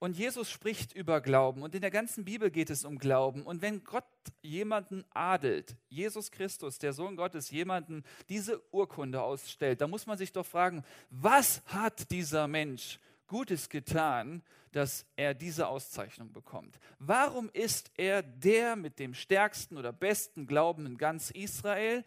Und 0.00 0.16
Jesus 0.16 0.48
spricht 0.48 0.92
über 0.92 1.20
Glauben 1.20 1.62
und 1.62 1.74
in 1.74 1.80
der 1.80 1.90
ganzen 1.90 2.24
Bibel 2.24 2.50
geht 2.50 2.70
es 2.70 2.84
um 2.84 2.98
Glauben. 2.98 3.42
Und 3.42 3.62
wenn 3.62 3.82
Gott 3.82 4.04
jemanden 4.42 5.04
adelt, 5.10 5.76
Jesus 5.88 6.30
Christus, 6.30 6.78
der 6.78 6.92
Sohn 6.92 7.16
Gottes, 7.16 7.50
jemanden 7.50 8.04
diese 8.28 8.62
Urkunde 8.72 9.20
ausstellt, 9.20 9.80
dann 9.80 9.90
muss 9.90 10.06
man 10.06 10.16
sich 10.16 10.32
doch 10.32 10.46
fragen, 10.46 10.84
was 11.10 11.62
hat 11.66 12.12
dieser 12.12 12.46
Mensch 12.46 13.00
Gutes 13.26 13.68
getan, 13.68 14.42
dass 14.70 15.04
er 15.16 15.34
diese 15.34 15.66
Auszeichnung 15.66 16.32
bekommt? 16.32 16.78
Warum 17.00 17.50
ist 17.52 17.90
er 17.96 18.22
der 18.22 18.76
mit 18.76 19.00
dem 19.00 19.14
stärksten 19.14 19.76
oder 19.76 19.92
besten 19.92 20.46
Glauben 20.46 20.86
in 20.86 20.96
ganz 20.96 21.30
Israel? 21.30 22.04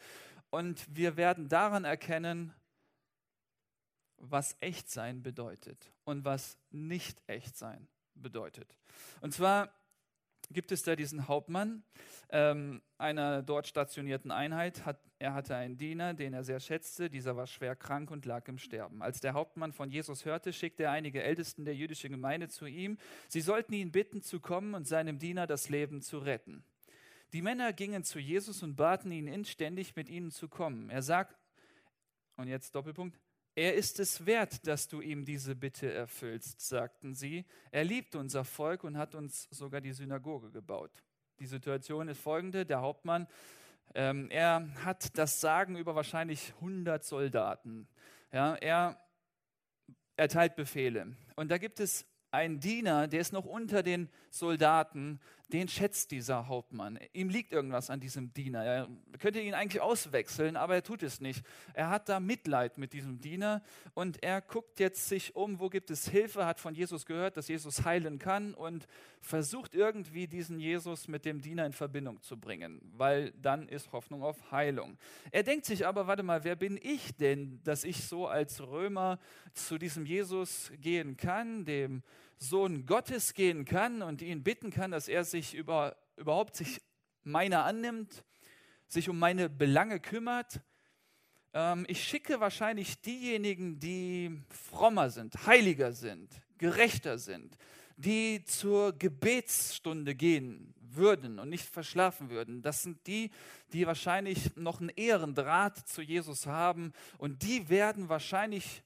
Und 0.50 0.86
wir 0.96 1.18
werden 1.18 1.50
daran 1.50 1.84
erkennen, 1.84 2.54
was 4.22 4.56
echt 4.60 4.90
sein 4.90 5.24
bedeutet 5.24 5.92
und 6.04 6.26
was 6.26 6.58
nicht 6.70 7.22
echt 7.28 7.58
sein 7.58 7.88
bedeutet. 8.16 8.78
Und 9.22 9.34
zwar 9.34 9.74
gibt 10.52 10.72
es 10.72 10.84
da 10.84 10.96
diesen 10.96 11.28
Hauptmann 11.28 11.84
ähm, 12.30 12.82
einer 12.98 13.42
dort 13.42 13.68
stationierten 13.68 14.32
Einheit. 14.32 14.86
Hat, 14.86 15.00
er 15.20 15.34
hatte 15.34 15.56
einen 15.56 15.78
Diener, 15.78 16.14
den 16.14 16.34
er 16.34 16.44
sehr 16.44 16.60
schätzte. 16.60 17.10
Dieser 17.10 17.36
war 17.36 17.48
schwer 17.48 17.76
krank 17.76 18.12
und 18.12 18.26
lag 18.26 18.48
im 18.48 18.58
Sterben. 18.58 19.02
Als 19.02 19.20
der 19.20 19.34
Hauptmann 19.34 19.72
von 19.72 19.90
Jesus 19.90 20.26
hörte, 20.26 20.54
schickte 20.54 20.84
er 20.84 20.92
einige 20.92 21.24
Ältesten 21.24 21.66
der 21.66 21.76
jüdischen 21.76 22.12
Gemeinde 22.12 22.50
zu 22.50 22.66
ihm. 22.66 22.98
Sie 23.28 23.42
sollten 23.42 23.74
ihn 23.74 23.92
bitten, 23.92 24.22
zu 24.22 24.40
kommen 24.40 24.74
und 24.74 24.88
seinem 24.88 25.20
Diener 25.20 25.48
das 25.48 25.70
Leben 25.70 26.02
zu 26.02 26.20
retten. 26.20 26.64
Die 27.34 27.42
Männer 27.42 27.72
gingen 27.72 28.04
zu 28.04 28.20
Jesus 28.20 28.62
und 28.62 28.76
baten 28.76 29.12
ihn 29.12 29.28
inständig, 29.28 29.96
mit 29.96 30.10
ihnen 30.10 30.32
zu 30.32 30.50
kommen. 30.50 30.90
Er 30.90 31.02
sagt, 31.02 31.38
und 32.36 32.48
jetzt 32.48 32.76
Doppelpunkt, 32.76 33.18
er 33.56 33.76
ist 33.76 34.00
es 34.00 34.26
wert, 34.26 34.66
dass 34.66 34.88
du 34.88 35.02
ihm 35.02 35.26
diese 35.26 35.56
Bitte 35.56 35.92
erfüllst, 35.92 36.62
sagten 36.62 37.14
sie. 37.14 37.46
Er 37.72 37.84
liebt 37.84 38.16
unser 38.16 38.46
Volk 38.46 38.84
und 38.84 38.98
hat 38.98 39.14
uns 39.14 39.48
sogar 39.52 39.82
die 39.82 39.92
Synagoge 39.92 40.52
gebaut. 40.52 40.92
Die 41.40 41.46
Situation 41.46 42.08
ist 42.08 42.22
folgende: 42.22 42.66
Der 42.66 42.82
Hauptmann, 42.82 43.28
ähm, 43.94 44.30
er 44.30 44.68
hat 44.86 45.18
das 45.18 45.42
Sagen 45.42 45.76
über 45.76 45.96
wahrscheinlich 45.96 46.54
100 46.56 47.04
Soldaten. 47.04 47.88
Ja, 48.32 48.56
er 48.56 48.98
erteilt 50.16 50.56
Befehle. 50.56 51.16
Und 51.36 51.50
da 51.50 51.58
gibt 51.58 51.80
es 51.80 52.06
einen 52.32 52.60
Diener, 52.62 53.08
der 53.08 53.20
ist 53.20 53.34
noch 53.34 53.46
unter 53.46 53.84
den 53.84 54.10
Soldaten, 54.30 55.20
den 55.54 55.68
schätzt 55.68 56.12
dieser 56.12 56.48
Hauptmann. 56.48 57.00
Ihm 57.14 57.30
liegt 57.30 57.52
irgendwas 57.52 57.90
an 57.90 58.00
diesem 58.00 58.34
Diener. 58.34 58.64
Er 58.64 58.90
könnte 59.20 59.42
ihn 59.42 59.54
eigentlich 59.54 59.82
auswechseln, 59.82 60.56
aber 60.56 60.76
er 60.76 60.84
tut 60.84 61.04
es 61.04 61.22
nicht. 61.22 61.44
Er 61.74 61.90
hat 61.90 62.10
da 62.10 62.20
Mitleid 62.20 62.78
mit 62.78 62.94
diesem 62.94 63.20
Diener 63.20 63.62
und 63.94 64.24
er 64.24 64.42
guckt 64.42 64.80
jetzt 64.80 65.08
sich 65.08 65.36
um, 65.36 65.60
wo 65.60 65.70
gibt 65.70 65.92
es 65.92 66.08
Hilfe, 66.08 66.46
hat 66.46 66.60
von 66.60 66.74
Jesus 66.74 67.06
gehört, 67.06 67.38
dass 67.38 67.48
Jesus 67.48 67.86
heilen 67.86 68.20
kann 68.20 68.54
und 68.54 68.88
versucht 69.20 69.76
irgendwie 69.76 70.28
diesen 70.28 70.60
Jesus 70.60 71.08
mit 71.08 71.26
dem 71.26 71.42
Diener 71.42 71.66
in 71.66 71.74
Verbindung 71.74 72.22
zu 72.22 72.38
bringen, 72.38 72.82
weil 72.96 73.32
dann 73.42 73.68
ist 73.68 73.92
Hoffnung 73.92 74.24
auf 74.24 74.52
Heilung. 74.52 74.98
Er 75.32 75.44
denkt 75.44 75.66
sich 75.66 75.86
aber, 75.86 76.08
warte 76.08 76.24
mal, 76.24 76.44
wer 76.44 76.56
bin 76.56 76.80
ich 76.82 77.16
denn, 77.16 77.60
dass 77.64 77.84
ich 77.84 78.04
so 78.04 78.28
als 78.28 78.62
Römer 78.62 79.20
zu 79.54 79.78
diesem 79.78 80.06
Jesus 80.06 80.72
gehen 80.80 81.18
kann, 81.18 81.66
dem 81.66 82.04
Sohn 82.42 82.88
Gottes 82.88 83.36
gehen 83.36 83.66
kann 83.66 84.02
und 84.02 84.24
ihn 84.24 84.44
bitten 84.44 84.72
kann, 84.72 84.90
dass 84.90 85.08
er 85.08 85.24
sich 85.24 85.54
über, 85.54 85.96
überhaupt 86.18 86.56
sich 86.56 86.82
meiner 87.24 87.66
annimmt, 87.66 88.24
sich 88.88 89.10
um 89.10 89.20
meine 89.20 89.48
Belange 89.48 90.00
kümmert. 90.00 90.60
Ähm, 91.54 91.86
ich 91.88 92.04
schicke 92.04 92.40
wahrscheinlich 92.40 93.00
diejenigen, 93.00 93.80
die 93.80 94.42
frommer 94.50 95.12
sind, 95.12 95.46
heiliger 95.46 95.92
sind, 95.92 96.30
gerechter 96.58 97.20
sind, 97.20 97.56
die 97.96 98.44
zur 98.44 98.94
Gebetsstunde 98.94 100.16
gehen 100.16 100.74
würden 100.80 101.38
und 101.38 101.48
nicht 101.48 101.70
verschlafen 101.70 102.32
würden. 102.32 102.64
Das 102.64 102.82
sind 102.82 103.06
die, 103.06 103.30
die 103.72 103.86
wahrscheinlich 103.86 104.56
noch 104.56 104.82
einen 104.82 104.90
ehren 104.90 105.36
Draht 105.36 105.88
zu 105.88 106.02
Jesus 106.02 106.48
haben 106.48 106.92
und 107.20 107.44
die 107.44 107.70
werden 107.70 108.10
wahrscheinlich 108.10 108.82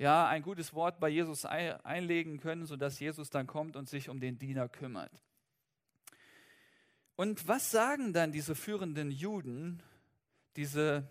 ja, 0.00 0.26
ein 0.28 0.40
gutes 0.40 0.72
Wort 0.72 0.98
bei 0.98 1.10
Jesus 1.10 1.44
einlegen 1.44 2.40
können, 2.40 2.64
sodass 2.64 2.98
Jesus 2.98 3.28
dann 3.28 3.46
kommt 3.46 3.76
und 3.76 3.86
sich 3.86 4.08
um 4.08 4.18
den 4.18 4.38
Diener 4.38 4.66
kümmert. 4.66 5.12
Und 7.16 7.46
was 7.46 7.70
sagen 7.70 8.14
dann 8.14 8.32
diese 8.32 8.54
führenden 8.54 9.10
Juden, 9.10 9.82
diese 10.56 11.06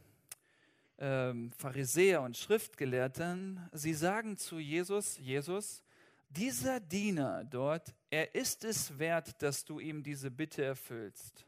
ähm, 0.97 1.51
Pharisäer 1.51 2.23
und 2.23 2.35
Schriftgelehrten? 2.35 3.69
Sie 3.73 3.93
sagen 3.93 4.37
zu 4.37 4.57
Jesus, 4.57 5.19
Jesus, 5.19 5.83
dieser 6.29 6.79
Diener 6.79 7.43
dort, 7.43 7.93
er 8.09 8.33
ist 8.33 8.63
es 8.63 8.97
wert, 8.97 9.39
dass 9.43 9.65
du 9.65 9.79
ihm 9.79 10.01
diese 10.01 10.31
Bitte 10.31 10.63
erfüllst. 10.63 11.45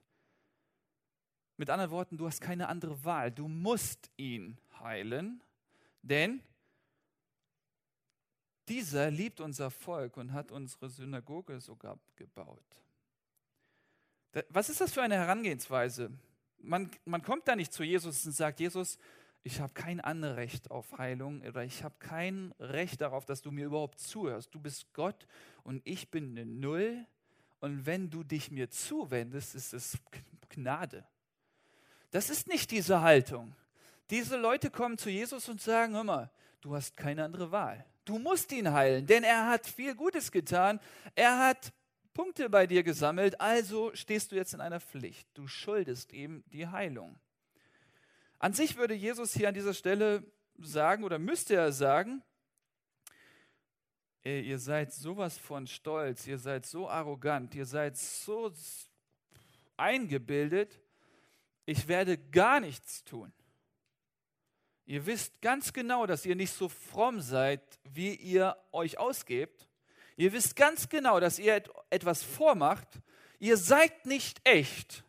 Mit 1.57 1.71
anderen 1.71 1.89
Worten, 1.89 2.17
du 2.17 2.27
hast 2.27 2.39
keine 2.39 2.69
andere 2.69 3.03
Wahl. 3.03 3.31
Du 3.31 3.48
musst 3.48 4.12
ihn 4.15 4.60
heilen, 4.79 5.43
denn 6.03 6.43
dieser 8.67 9.11
liebt 9.11 9.39
unser 9.41 9.71
Volk 9.71 10.17
und 10.17 10.33
hat 10.33 10.51
unsere 10.51 10.89
Synagoge 10.89 11.59
sogar 11.59 11.99
gebaut. 12.15 12.63
Was 14.49 14.69
ist 14.69 14.79
das 14.79 14.93
für 14.93 15.01
eine 15.01 15.15
Herangehensweise? 15.15 16.11
Man, 16.59 16.89
man 17.05 17.21
kommt 17.21 17.47
da 17.47 17.55
nicht 17.55 17.73
zu 17.73 17.83
Jesus 17.83 18.25
und 18.25 18.31
sagt, 18.31 18.59
Jesus, 18.59 18.97
ich 19.43 19.59
habe 19.59 19.73
kein 19.73 19.99
Anrecht 19.99 20.69
auf 20.69 20.97
Heilung 20.97 21.41
oder 21.41 21.63
ich 21.63 21.83
habe 21.83 21.95
kein 21.99 22.53
Recht 22.59 23.01
darauf, 23.01 23.25
dass 23.25 23.41
du 23.41 23.51
mir 23.51 23.65
überhaupt 23.65 23.99
zuhörst. 23.99 24.53
Du 24.53 24.59
bist 24.59 24.93
Gott 24.93 25.27
und 25.63 25.81
ich 25.85 26.09
bin 26.11 26.31
eine 26.31 26.45
Null. 26.45 27.05
Und 27.59 27.85
wenn 27.85 28.09
du 28.09 28.23
dich 28.23 28.51
mir 28.51 28.69
zuwendest, 28.69 29.55
ist 29.55 29.73
es 29.73 29.97
Gnade. 30.49 31.05
Das 32.11 32.29
ist 32.29 32.47
nicht 32.47 32.71
diese 32.71 33.01
Haltung. 33.01 33.55
Diese 34.09 34.37
Leute 34.37 34.69
kommen 34.69 34.97
zu 34.97 35.09
Jesus 35.09 35.47
und 35.49 35.61
sagen, 35.61 35.93
hör 35.93 36.03
mal, 36.03 36.31
du 36.59 36.75
hast 36.75 36.97
keine 36.97 37.23
andere 37.23 37.51
Wahl. 37.51 37.85
Du 38.05 38.17
musst 38.17 38.51
ihn 38.51 38.72
heilen, 38.72 39.05
denn 39.05 39.24
er 39.24 39.48
hat 39.48 39.67
viel 39.67 39.96
Gutes 39.96 40.31
getan. 40.31 40.79
Er 41.15 41.38
hat 41.38 41.72
Punkte 42.13 42.50
bei 42.50 42.67
dir 42.67 42.84
gesammelt, 42.84 43.39
also 43.39 43.91
stehst 43.93 44.31
du 44.31 44.36
jetzt 44.36 44.53
in 44.53 44.62
einer 44.62 44.81
Pflicht. 44.81 45.27
Du 45.34 45.48
schuldest 45.48 46.12
ihm 46.12 46.43
die 46.48 46.67
Heilung. 46.67 47.20
An 48.39 48.53
sich 48.53 48.75
würde 48.75 48.96
Jesus 48.96 49.34
hier 49.34 49.48
an 49.48 49.53
dieser 49.53 49.74
Stelle 49.74 50.25
sagen 50.58 51.03
oder 51.03 51.20
müsste 51.20 51.55
er 51.55 51.72
sagen, 51.72 52.24
ihr 54.24 54.60
seid 54.60 54.93
sowas 54.93 55.38
von 55.38 55.67
stolz, 55.67 56.27
ihr 56.27 56.38
seid 56.38 56.65
so 56.65 56.89
arrogant, 56.89 57.55
ihr 57.55 57.65
seid 57.65 57.98
so 57.98 58.51
eingebildet, 59.77 60.79
ich 61.65 61.88
werde 61.88 62.17
gar 62.17 62.60
nichts 62.60 63.03
tun. 63.03 63.31
Ihr 64.91 65.05
wisst 65.05 65.41
ganz 65.41 65.71
genau, 65.71 66.05
dass 66.05 66.25
ihr 66.25 66.36
nicht 66.36 66.51
so 66.51 66.67
fromm 66.67 67.21
seid, 67.21 67.62
wie 67.93 68.13
ihr 68.13 68.57
euch 68.74 68.98
ausgebt. 68.98 69.69
Ihr 70.17 70.33
wisst 70.33 70.57
ganz 70.57 70.89
genau, 70.89 71.21
dass 71.21 71.39
ihr 71.39 71.63
etwas 71.89 72.24
vormacht. 72.24 73.00
Ihr 73.39 73.55
seid 73.55 74.05
nicht 74.05 74.41
echt. 74.43 75.05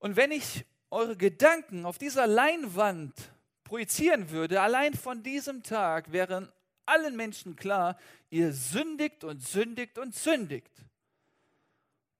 Und 0.00 0.16
wenn 0.16 0.32
ich 0.32 0.66
eure 0.90 1.16
Gedanken 1.16 1.86
auf 1.86 1.98
dieser 1.98 2.26
Leinwand 2.26 3.14
projizieren 3.62 4.30
würde, 4.30 4.60
allein 4.60 4.94
von 4.94 5.22
diesem 5.22 5.62
Tag 5.62 6.10
wären 6.10 6.50
allen 6.84 7.14
Menschen 7.14 7.54
klar, 7.54 7.96
ihr 8.28 8.52
sündigt 8.52 9.22
und 9.22 9.40
sündigt 9.40 9.98
und 9.98 10.16
sündigt. 10.16 10.82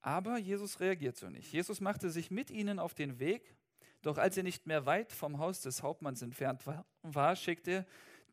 Aber 0.03 0.39
Jesus 0.39 0.79
reagiert 0.79 1.17
so 1.17 1.29
nicht. 1.29 1.53
Jesus 1.53 1.81
machte 1.81 2.11
sich 2.11 2.31
mit 2.31 2.49
ihnen 2.49 2.79
auf 2.79 2.95
den 2.95 3.19
Weg, 3.19 3.57
doch 4.03 4.19
als 4.19 4.37
er 4.37 4.43
nicht 4.43 4.67
mehr 4.67 4.87
weit 4.87 5.13
vom 5.13 5.39
Haus 5.39 5.61
des 5.61 5.83
Hauptmanns 5.83 6.23
entfernt 6.23 6.65
war, 7.03 7.37
schickte 7.37 7.87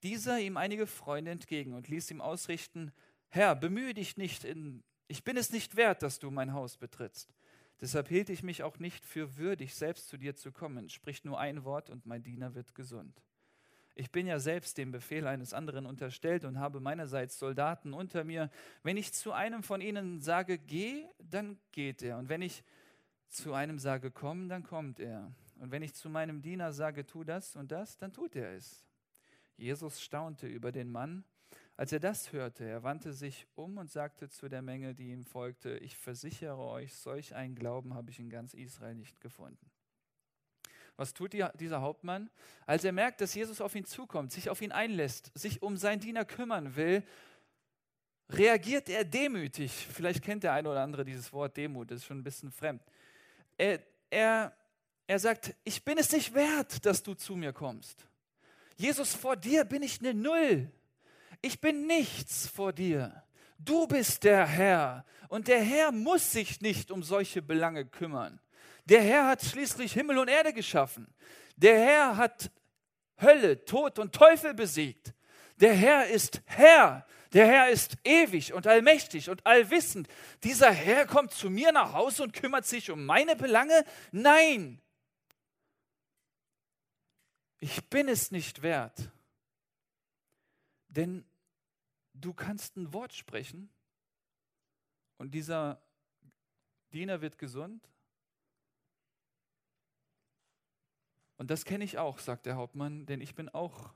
dieser 0.03 0.39
ihm 0.39 0.57
einige 0.57 0.87
Freunde 0.87 1.31
entgegen 1.31 1.73
und 1.73 1.87
ließ 1.87 2.11
ihm 2.11 2.21
ausrichten, 2.21 2.91
Herr, 3.29 3.55
bemühe 3.55 3.93
dich 3.93 4.17
nicht, 4.17 4.43
in, 4.43 4.83
ich 5.07 5.23
bin 5.23 5.37
es 5.37 5.51
nicht 5.51 5.75
wert, 5.75 6.01
dass 6.01 6.19
du 6.19 6.31
mein 6.31 6.53
Haus 6.53 6.77
betrittst. 6.77 7.33
Deshalb 7.81 8.09
hielt 8.09 8.29
ich 8.29 8.43
mich 8.43 8.63
auch 8.63 8.79
nicht 8.79 9.05
für 9.05 9.37
würdig, 9.37 9.75
selbst 9.75 10.09
zu 10.09 10.17
dir 10.17 10.35
zu 10.35 10.51
kommen. 10.51 10.89
Sprich 10.89 11.23
nur 11.23 11.39
ein 11.39 11.63
Wort 11.63 11.89
und 11.89 12.05
mein 12.05 12.23
Diener 12.23 12.53
wird 12.53 12.75
gesund. 12.75 13.21
Ich 13.95 14.11
bin 14.11 14.27
ja 14.27 14.39
selbst 14.39 14.77
dem 14.77 14.91
Befehl 14.91 15.27
eines 15.27 15.53
anderen 15.53 15.85
unterstellt 15.85 16.45
und 16.45 16.59
habe 16.59 16.79
meinerseits 16.79 17.37
Soldaten 17.37 17.93
unter 17.93 18.23
mir. 18.23 18.49
Wenn 18.81 18.97
ich 18.97 19.13
zu 19.13 19.33
einem 19.33 19.61
von 19.63 19.81
ihnen 19.81 20.21
sage, 20.21 20.57
geh, 20.57 21.05
dann 21.19 21.59
geht 21.71 22.01
er. 22.01 22.17
Und 22.17 22.29
wenn 22.29 22.41
ich 22.41 22.63
zu 23.27 23.53
einem 23.53 23.77
sage, 23.77 24.11
komm, 24.11 24.49
dann 24.49 24.63
kommt 24.63 24.99
er. 24.99 25.33
Und 25.59 25.71
wenn 25.71 25.83
ich 25.83 25.93
zu 25.93 26.09
meinem 26.09 26.41
Diener 26.41 26.71
sage, 26.73 27.05
tu 27.05 27.23
das 27.23 27.55
und 27.55 27.71
das, 27.71 27.97
dann 27.97 28.11
tut 28.11 28.35
er 28.35 28.53
es. 28.53 28.85
Jesus 29.57 30.01
staunte 30.01 30.47
über 30.47 30.71
den 30.71 30.89
Mann 30.89 31.23
als 31.79 31.93
er 31.93 32.01
das 32.01 32.33
hörte, 32.33 32.65
er 32.65 32.83
wandte 32.83 33.13
sich 33.13 33.47
um 33.55 33.77
und 33.77 33.89
sagte 33.89 34.27
zu 34.27 34.49
der 34.49 34.61
Menge, 34.61 34.93
die 34.93 35.11
ihm 35.11 35.23
folgte, 35.23 35.77
ich 35.77 35.95
versichere 35.95 36.57
euch, 36.57 36.93
solch 36.93 37.35
einen 37.35 37.55
Glauben 37.55 37.93
habe 37.93 38.11
ich 38.11 38.19
in 38.19 38.29
ganz 38.29 38.53
Israel 38.53 38.95
nicht 38.95 39.21
gefunden. 39.21 39.71
Was 40.97 41.13
tut 41.13 41.31
dieser 41.31 41.79
Hauptmann? 41.79 42.29
Als 42.65 42.83
er 42.83 42.91
merkt, 42.91 43.21
dass 43.21 43.33
Jesus 43.33 43.61
auf 43.61 43.75
ihn 43.75 43.85
zukommt, 43.85 44.33
sich 44.33 44.49
auf 44.49 44.61
ihn 44.61 44.73
einlässt, 44.73 45.31
sich 45.35 45.61
um 45.61 45.77
seinen 45.77 46.01
Diener 46.01 46.25
kümmern 46.25 46.75
will, 46.75 47.01
reagiert 48.29 48.89
er 48.89 49.05
demütig. 49.05 49.71
Vielleicht 49.71 50.21
kennt 50.21 50.43
der 50.43 50.51
eine 50.51 50.69
oder 50.69 50.81
andere 50.81 51.05
dieses 51.05 51.31
Wort 51.31 51.55
Demut, 51.55 51.91
das 51.91 51.99
ist 51.99 52.05
schon 52.07 52.17
ein 52.17 52.25
bisschen 52.25 52.51
fremd. 52.51 52.83
Er, 53.57 53.81
er, 54.09 54.53
er 55.09 55.19
sagt, 55.19 55.55
ich 55.63 55.83
bin 55.83 55.97
es 55.97 56.11
nicht 56.11 56.33
wert, 56.33 56.85
dass 56.85 57.03
du 57.03 57.13
zu 57.13 57.35
mir 57.35 57.53
kommst. 57.53 58.05
Jesus, 58.75 59.13
vor 59.13 59.35
dir 59.35 59.65
bin 59.65 59.81
ich 59.83 59.99
eine 59.99 60.13
Null 60.13 60.71
ich 61.41 61.61
bin 61.61 61.87
nichts 61.87 62.47
vor 62.47 62.73
dir. 62.73 63.23
Du 63.57 63.87
bist 63.87 64.23
der 64.23 64.45
Herr. 64.45 65.05
Und 65.29 65.47
der 65.47 65.61
Herr 65.61 65.91
muss 65.91 66.31
sich 66.31 66.61
nicht 66.61 66.91
um 66.91 67.03
solche 67.03 67.41
Belange 67.41 67.85
kümmern. 67.85 68.39
Der 68.85 69.01
Herr 69.01 69.27
hat 69.27 69.43
schließlich 69.43 69.93
Himmel 69.93 70.17
und 70.17 70.27
Erde 70.27 70.53
geschaffen. 70.53 71.07
Der 71.55 71.79
Herr 71.79 72.17
hat 72.17 72.51
Hölle, 73.21 73.63
Tod 73.63 73.99
und 73.99 74.13
Teufel 74.13 74.53
besiegt. 74.53 75.13
Der 75.57 75.73
Herr 75.73 76.07
ist 76.07 76.41
Herr. 76.45 77.05
Der 77.33 77.45
Herr 77.45 77.69
ist 77.69 77.97
ewig 78.03 78.53
und 78.53 78.65
allmächtig 78.65 79.29
und 79.29 79.45
allwissend. 79.45 80.07
Dieser 80.43 80.71
Herr 80.71 81.05
kommt 81.05 81.31
zu 81.31 81.49
mir 81.49 81.71
nach 81.71 81.93
Hause 81.93 82.23
und 82.23 82.33
kümmert 82.33 82.65
sich 82.65 82.89
um 82.89 83.05
meine 83.05 83.35
Belange? 83.35 83.85
Nein. 84.11 84.81
Ich 87.59 87.89
bin 87.89 88.07
es 88.07 88.31
nicht 88.31 88.61
wert. 88.61 89.11
Denn 90.87 91.23
du 92.13 92.33
kannst 92.33 92.77
ein 92.77 92.93
Wort 92.93 93.13
sprechen 93.13 93.69
und 95.17 95.31
dieser 95.31 95.81
Diener 96.91 97.21
wird 97.21 97.37
gesund. 97.37 97.87
Und 101.37 101.51
das 101.51 101.63
kenne 101.63 101.83
ich 101.83 101.97
auch, 101.97 102.19
sagt 102.19 102.45
der 102.45 102.55
Hauptmann, 102.55 103.05
denn 103.05 103.21
ich 103.21 103.35
bin 103.35 103.47
auch, 103.49 103.93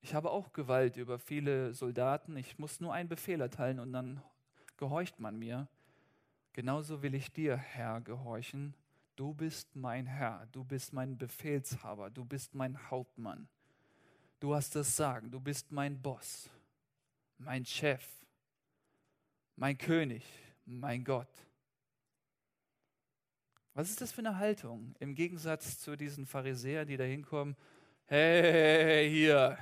ich 0.00 0.14
habe 0.14 0.30
auch 0.30 0.52
Gewalt 0.52 0.96
über 0.96 1.18
viele 1.18 1.74
Soldaten. 1.74 2.36
Ich 2.36 2.58
muss 2.58 2.80
nur 2.80 2.92
einen 2.92 3.08
Befehl 3.08 3.40
erteilen 3.40 3.78
und 3.78 3.92
dann 3.92 4.22
gehorcht 4.76 5.20
man 5.20 5.38
mir. 5.38 5.68
Genauso 6.52 7.02
will 7.02 7.14
ich 7.14 7.30
dir, 7.30 7.56
Herr, 7.56 8.00
gehorchen. 8.00 8.74
Du 9.20 9.34
bist 9.34 9.76
mein 9.76 10.06
Herr, 10.06 10.48
du 10.50 10.64
bist 10.64 10.94
mein 10.94 11.18
Befehlshaber, 11.18 12.08
du 12.08 12.24
bist 12.24 12.54
mein 12.54 12.90
Hauptmann. 12.90 13.50
Du 14.38 14.54
hast 14.54 14.74
das 14.74 14.96
Sagen, 14.96 15.30
du 15.30 15.38
bist 15.38 15.70
mein 15.70 16.00
Boss 16.00 16.48
mein 17.36 17.66
Chef, 17.66 18.02
mein 19.56 19.76
König, 19.76 20.24
mein 20.64 21.04
Gott. 21.04 21.28
Was 23.74 23.90
ist 23.90 24.00
das 24.00 24.10
für 24.10 24.20
eine 24.20 24.38
Haltung 24.38 24.94
im 25.00 25.14
Gegensatz 25.14 25.78
zu 25.78 25.96
diesen 25.96 26.24
Pharisäern, 26.24 26.88
die 26.88 26.96
da 26.96 27.04
hinkommen? 27.04 27.56
Hey, 28.06 29.06
hier, 29.10 29.58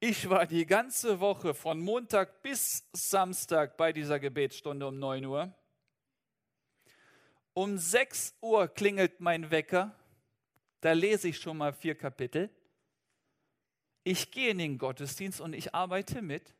ich 0.00 0.30
war 0.30 0.46
die 0.46 0.64
ganze 0.64 1.20
Woche 1.20 1.52
von 1.52 1.78
Montag 1.78 2.40
bis 2.40 2.88
Samstag 2.94 3.76
bei 3.76 3.92
dieser 3.92 4.18
Gebetsstunde 4.18 4.86
um 4.86 4.98
9 4.98 5.26
Uhr. 5.26 5.54
Um 7.58 7.76
6 7.76 8.36
Uhr 8.40 8.68
klingelt 8.68 9.18
mein 9.20 9.50
Wecker. 9.50 9.92
Da 10.80 10.92
lese 10.92 11.30
ich 11.30 11.38
schon 11.38 11.56
mal 11.56 11.72
vier 11.72 11.96
Kapitel. 11.96 12.50
Ich 14.04 14.30
gehe 14.30 14.50
in 14.50 14.58
den 14.58 14.78
Gottesdienst 14.78 15.40
und 15.40 15.54
ich 15.54 15.74
arbeite 15.74 16.22
mit 16.22 16.54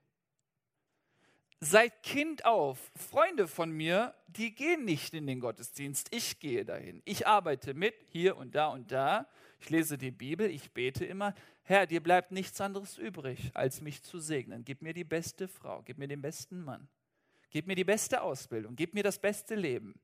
seit 1.61 2.03
Kind 2.03 2.45
auf, 2.45 2.91
Freunde 2.97 3.47
von 3.47 3.71
mir, 3.71 4.13
die 4.27 4.53
gehen 4.53 4.85
nicht 4.85 5.15
in 5.15 5.29
den 5.29 5.39
Gottesdienst, 5.39 6.09
ich 6.11 6.41
gehe 6.41 6.65
dahin. 6.65 7.01
Ich 7.05 7.29
arbeite 7.29 7.75
mit, 7.75 7.95
hier 8.11 8.37
und 8.37 8.57
da 8.57 8.67
und 8.67 8.91
da. 8.91 9.29
Ich 9.61 9.71
lese 9.71 9.99
die 9.99 10.11
Bibel, 10.11 10.51
ich 10.51 10.73
bete 10.73 11.05
immer. 11.05 11.33
Herr, 11.63 11.87
dir 11.87 12.03
bleibt 12.03 12.33
nichts 12.33 12.61
anderes 12.61 12.99
übrig, 12.99 13.53
als 13.55 13.81
mich 13.83 14.03
zu 14.03 14.19
segnen. 14.19 14.65
Gib 14.65 14.83
mir 14.83 14.95
die 14.95 15.05
beste 15.05 15.47
Frau, 15.47 15.81
gib 15.83 15.99
mir 15.99 16.09
den 16.09 16.23
besten 16.23 16.61
Mann, 16.65 16.89
gib 17.51 17.69
mir 17.69 17.77
die 17.77 17.85
beste 17.85 18.21
Ausbildung, 18.21 18.75
gib 18.75 18.95
mir 18.95 19.05
das 19.05 19.21
beste 19.21 19.55
Leben, 19.55 19.95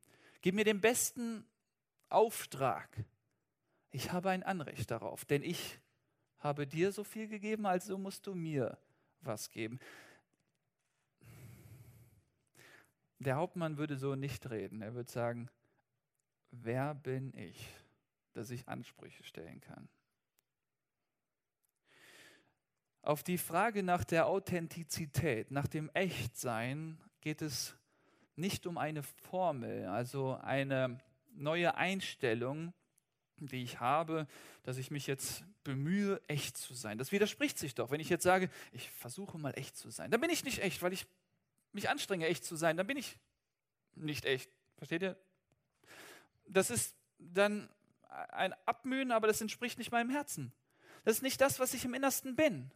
gib 0.44 0.54
mir 0.54 0.64
den 0.64 0.82
besten 0.82 1.46
Auftrag. 2.10 3.02
Ich 3.92 4.12
habe 4.12 4.28
ein 4.28 4.42
Anrecht 4.42 4.90
darauf, 4.90 5.24
denn 5.24 5.42
ich 5.42 5.80
habe 6.36 6.66
dir 6.66 6.92
so 6.92 7.02
viel 7.02 7.28
gegeben, 7.28 7.64
also 7.64 7.96
musst 7.96 8.26
du 8.26 8.34
mir 8.34 8.76
was 9.22 9.50
geben. 9.50 9.80
Der 13.20 13.36
Hauptmann 13.36 13.78
würde 13.78 13.96
so 13.96 14.16
nicht 14.16 14.50
reden. 14.50 14.82
Er 14.82 14.94
würde 14.94 15.10
sagen, 15.10 15.48
wer 16.50 16.94
bin 16.94 17.32
ich, 17.32 17.66
dass 18.34 18.50
ich 18.50 18.68
Ansprüche 18.68 19.24
stellen 19.24 19.62
kann? 19.62 19.88
Auf 23.00 23.22
die 23.22 23.38
Frage 23.38 23.82
nach 23.82 24.04
der 24.04 24.26
Authentizität, 24.26 25.50
nach 25.50 25.68
dem 25.68 25.88
Echtsein 25.94 27.00
geht 27.22 27.40
es 27.40 27.78
nicht 28.36 28.66
um 28.66 28.78
eine 28.78 29.02
Formel, 29.02 29.86
also 29.86 30.38
eine 30.42 30.98
neue 31.34 31.74
Einstellung, 31.76 32.72
die 33.38 33.62
ich 33.62 33.80
habe, 33.80 34.26
dass 34.62 34.76
ich 34.78 34.90
mich 34.90 35.06
jetzt 35.06 35.44
bemühe, 35.64 36.20
echt 36.28 36.56
zu 36.56 36.74
sein. 36.74 36.98
Das 36.98 37.12
widerspricht 37.12 37.58
sich 37.58 37.74
doch. 37.74 37.90
Wenn 37.90 38.00
ich 38.00 38.08
jetzt 38.08 38.22
sage, 38.22 38.50
ich 38.72 38.90
versuche 38.90 39.38
mal 39.38 39.52
echt 39.58 39.76
zu 39.76 39.90
sein, 39.90 40.10
dann 40.10 40.20
bin 40.20 40.30
ich 40.30 40.44
nicht 40.44 40.60
echt, 40.60 40.82
weil 40.82 40.92
ich 40.92 41.06
mich 41.72 41.88
anstrenge, 41.88 42.26
echt 42.26 42.44
zu 42.44 42.56
sein, 42.56 42.76
dann 42.76 42.86
bin 42.86 42.96
ich 42.96 43.18
nicht 43.94 44.24
echt. 44.24 44.50
Versteht 44.76 45.02
ihr? 45.02 45.16
Das 46.46 46.70
ist 46.70 46.94
dann 47.18 47.68
ein 48.08 48.54
Abmühen, 48.66 49.10
aber 49.10 49.26
das 49.26 49.40
entspricht 49.40 49.78
nicht 49.78 49.90
meinem 49.90 50.10
Herzen. 50.10 50.52
Das 51.04 51.16
ist 51.16 51.22
nicht 51.22 51.40
das, 51.40 51.58
was 51.58 51.74
ich 51.74 51.84
im 51.84 51.94
Innersten 51.94 52.36
bin. 52.36 52.70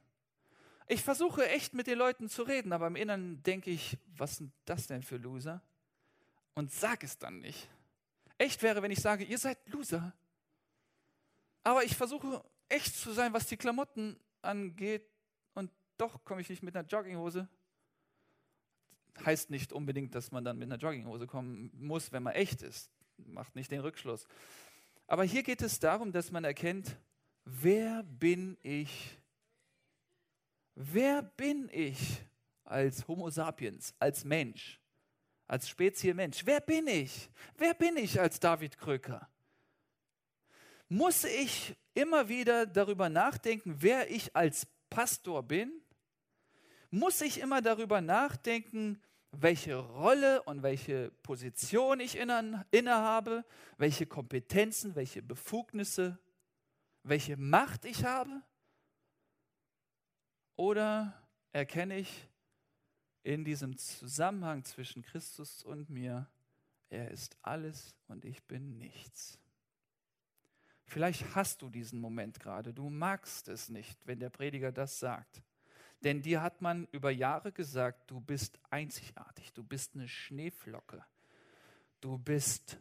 Ich 0.90 1.02
versuche 1.02 1.46
echt 1.46 1.74
mit 1.74 1.86
den 1.86 1.98
Leuten 1.98 2.30
zu 2.30 2.42
reden, 2.42 2.72
aber 2.72 2.86
im 2.86 2.96
Inneren 2.96 3.42
denke 3.42 3.70
ich, 3.70 3.98
was 4.16 4.38
sind 4.38 4.52
das 4.64 4.86
denn 4.86 5.02
für 5.02 5.18
Loser? 5.18 5.62
Und 6.54 6.72
sag 6.72 7.04
es 7.04 7.18
dann 7.18 7.40
nicht. 7.40 7.68
Echt 8.38 8.62
wäre, 8.62 8.82
wenn 8.82 8.90
ich 8.90 9.00
sage, 9.00 9.24
ihr 9.24 9.36
seid 9.36 9.58
Loser. 9.68 10.14
Aber 11.62 11.84
ich 11.84 11.94
versuche 11.94 12.42
echt 12.70 12.96
zu 12.96 13.12
sein, 13.12 13.34
was 13.34 13.46
die 13.46 13.58
Klamotten 13.58 14.18
angeht. 14.40 15.04
Und 15.52 15.70
doch 15.98 16.24
komme 16.24 16.40
ich 16.40 16.48
nicht 16.48 16.62
mit 16.62 16.74
einer 16.74 16.88
Jogginghose. 16.88 17.46
Heißt 19.26 19.50
nicht 19.50 19.74
unbedingt, 19.74 20.14
dass 20.14 20.32
man 20.32 20.42
dann 20.42 20.56
mit 20.56 20.72
einer 20.72 20.80
Jogginghose 20.80 21.26
kommen 21.26 21.70
muss, 21.74 22.12
wenn 22.12 22.22
man 22.22 22.32
echt 22.32 22.62
ist. 22.62 22.90
Macht 23.18 23.54
nicht 23.56 23.70
den 23.70 23.80
Rückschluss. 23.80 24.26
Aber 25.06 25.24
hier 25.24 25.42
geht 25.42 25.60
es 25.60 25.80
darum, 25.80 26.12
dass 26.12 26.30
man 26.30 26.44
erkennt, 26.44 26.96
wer 27.44 28.04
bin 28.04 28.56
ich? 28.62 29.17
Wer 30.80 31.22
bin 31.22 31.68
ich 31.72 32.22
als 32.62 33.08
Homo 33.08 33.28
sapiens, 33.30 33.92
als 33.98 34.24
Mensch, 34.24 34.80
als 35.48 35.68
Spezie 35.68 36.14
Mensch? 36.14 36.46
Wer 36.46 36.60
bin 36.60 36.86
ich? 36.86 37.28
Wer 37.56 37.74
bin 37.74 37.96
ich 37.96 38.20
als 38.20 38.38
David 38.38 38.78
Kröker? 38.78 39.28
Muss 40.88 41.24
ich 41.24 41.74
immer 41.94 42.28
wieder 42.28 42.64
darüber 42.64 43.08
nachdenken, 43.08 43.74
wer 43.80 44.08
ich 44.08 44.36
als 44.36 44.68
Pastor 44.88 45.42
bin? 45.42 45.82
Muss 46.90 47.22
ich 47.22 47.40
immer 47.40 47.60
darüber 47.60 48.00
nachdenken, 48.00 49.02
welche 49.32 49.74
Rolle 49.74 50.44
und 50.44 50.62
welche 50.62 51.10
Position 51.24 51.98
ich 51.98 52.16
innehabe, 52.16 53.44
welche 53.78 54.06
Kompetenzen, 54.06 54.94
welche 54.94 55.22
Befugnisse, 55.22 56.20
welche 57.02 57.36
Macht 57.36 57.84
ich 57.84 58.04
habe? 58.04 58.42
Oder 60.58 61.14
erkenne 61.52 61.98
ich 61.98 62.28
in 63.22 63.44
diesem 63.44 63.78
Zusammenhang 63.78 64.64
zwischen 64.64 65.02
Christus 65.02 65.62
und 65.62 65.88
mir, 65.88 66.26
er 66.90 67.12
ist 67.12 67.36
alles 67.42 67.94
und 68.08 68.24
ich 68.24 68.42
bin 68.42 68.76
nichts? 68.76 69.38
Vielleicht 70.84 71.36
hast 71.36 71.62
du 71.62 71.70
diesen 71.70 72.00
Moment 72.00 72.40
gerade, 72.40 72.74
du 72.74 72.90
magst 72.90 73.46
es 73.46 73.68
nicht, 73.68 74.04
wenn 74.04 74.18
der 74.18 74.30
Prediger 74.30 74.72
das 74.72 74.98
sagt. 74.98 75.42
Denn 76.00 76.22
dir 76.22 76.42
hat 76.42 76.60
man 76.60 76.88
über 76.90 77.12
Jahre 77.12 77.52
gesagt, 77.52 78.10
du 78.10 78.20
bist 78.20 78.58
einzigartig, 78.68 79.52
du 79.52 79.62
bist 79.62 79.94
eine 79.94 80.08
Schneeflocke, 80.08 81.04
du 82.00 82.18
bist 82.18 82.78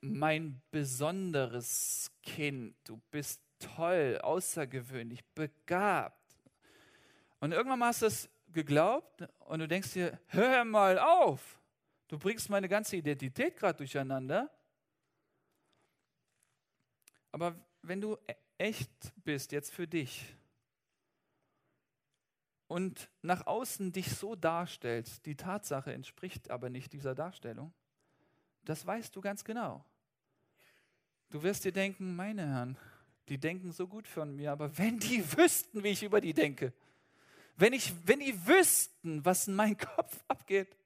mein 0.00 0.60
besonderes 0.72 2.10
Kind, 2.24 2.74
du 2.82 3.00
bist 3.12 3.40
toll, 3.60 4.18
außergewöhnlich, 4.20 5.24
begabt. 5.26 6.25
Und 7.46 7.52
irgendwann 7.52 7.84
hast 7.84 8.02
du 8.02 8.06
es 8.06 8.28
geglaubt 8.52 9.22
und 9.38 9.60
du 9.60 9.68
denkst 9.68 9.92
dir, 9.92 10.18
hör 10.30 10.64
mal 10.64 10.98
auf, 10.98 11.60
du 12.08 12.18
bringst 12.18 12.50
meine 12.50 12.68
ganze 12.68 12.96
Identität 12.96 13.56
gerade 13.56 13.76
durcheinander. 13.76 14.50
Aber 17.30 17.54
wenn 17.82 18.00
du 18.00 18.18
e-, 18.26 18.34
echt 18.58 18.90
bist 19.22 19.52
jetzt 19.52 19.72
für 19.72 19.86
dich 19.86 20.34
und 22.66 23.08
nach 23.22 23.46
außen 23.46 23.92
dich 23.92 24.10
so 24.10 24.34
darstellst, 24.34 25.24
die 25.24 25.36
Tatsache 25.36 25.92
entspricht 25.92 26.50
aber 26.50 26.68
nicht 26.68 26.92
dieser 26.92 27.14
Darstellung, 27.14 27.72
das 28.64 28.84
weißt 28.84 29.14
du 29.14 29.20
ganz 29.20 29.44
genau. 29.44 29.84
Du 31.30 31.44
wirst 31.44 31.64
dir 31.64 31.70
denken, 31.70 32.16
meine 32.16 32.44
Herren, 32.44 32.76
die 33.28 33.38
denken 33.38 33.70
so 33.70 33.86
gut 33.86 34.08
von 34.08 34.34
mir, 34.34 34.50
aber 34.50 34.76
wenn 34.78 34.98
die 34.98 35.22
wüssten, 35.36 35.84
wie 35.84 35.90
ich 35.90 36.02
über 36.02 36.20
die 36.20 36.34
denke, 36.34 36.72
wenn, 37.56 37.72
ich, 37.72 37.92
wenn 38.04 38.20
die 38.20 38.46
wüssten, 38.46 39.24
was 39.24 39.48
in 39.48 39.54
meinem 39.54 39.76
Kopf 39.96 40.22
abgeht, 40.28 40.76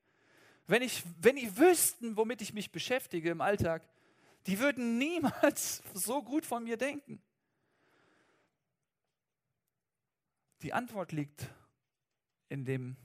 wenn, 0.66 0.82
ich, 0.82 1.02
wenn 1.20 1.36
die 1.36 1.56
wüssten, 1.56 2.16
womit 2.16 2.42
ich 2.42 2.54
mich 2.54 2.70
beschäftige 2.70 3.30
im 3.30 3.40
Alltag, 3.40 3.88
die 4.46 4.58
würden 4.58 4.98
niemals 4.98 5.82
so 5.94 6.22
gut 6.22 6.46
von 6.46 6.64
mir 6.64 6.76
denken. 6.76 7.20
Die 10.62 10.72
Antwort 10.72 11.12
liegt 11.12 11.48
in 12.48 12.64
dem 12.64 12.96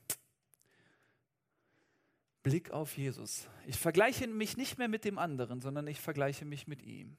Blick 2.44 2.70
auf 2.72 2.98
Jesus. 2.98 3.48
Ich 3.66 3.78
vergleiche 3.78 4.28
mich 4.28 4.58
nicht 4.58 4.78
mehr 4.78 4.88
mit 4.88 5.06
dem 5.06 5.18
anderen, 5.18 5.62
sondern 5.62 5.88
ich 5.88 6.00
vergleiche 6.00 6.46
mich 6.46 6.68
mit 6.68 6.84
ihm. 6.84 7.18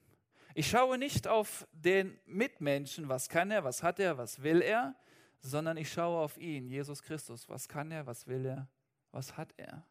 Ich 0.53 0.69
schaue 0.69 0.97
nicht 0.97 1.27
auf 1.27 1.67
den 1.71 2.17
Mitmenschen, 2.25 3.09
was 3.09 3.27
kann 3.27 3.51
er, 3.51 3.63
was 3.63 3.83
hat 3.83 3.99
er, 3.99 4.17
was 4.17 4.41
will 4.41 4.61
er, 4.61 4.95
sondern 5.41 5.77
ich 5.77 5.91
schaue 5.91 6.19
auf 6.19 6.37
ihn, 6.37 6.69
Jesus 6.69 7.01
Christus, 7.01 7.47
was 7.49 7.67
kann 7.67 7.91
er, 7.91 8.05
was 8.05 8.27
will 8.27 8.45
er, 8.45 8.67
was 9.11 9.37
hat 9.37 9.53
er. 9.57 9.85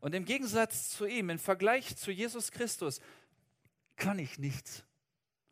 Und 0.00 0.14
im 0.14 0.24
Gegensatz 0.24 0.90
zu 0.90 1.06
ihm, 1.06 1.30
im 1.30 1.38
Vergleich 1.38 1.96
zu 1.96 2.10
Jesus 2.10 2.50
Christus, 2.50 3.00
kann 3.96 4.18
ich 4.18 4.38
nichts, 4.38 4.84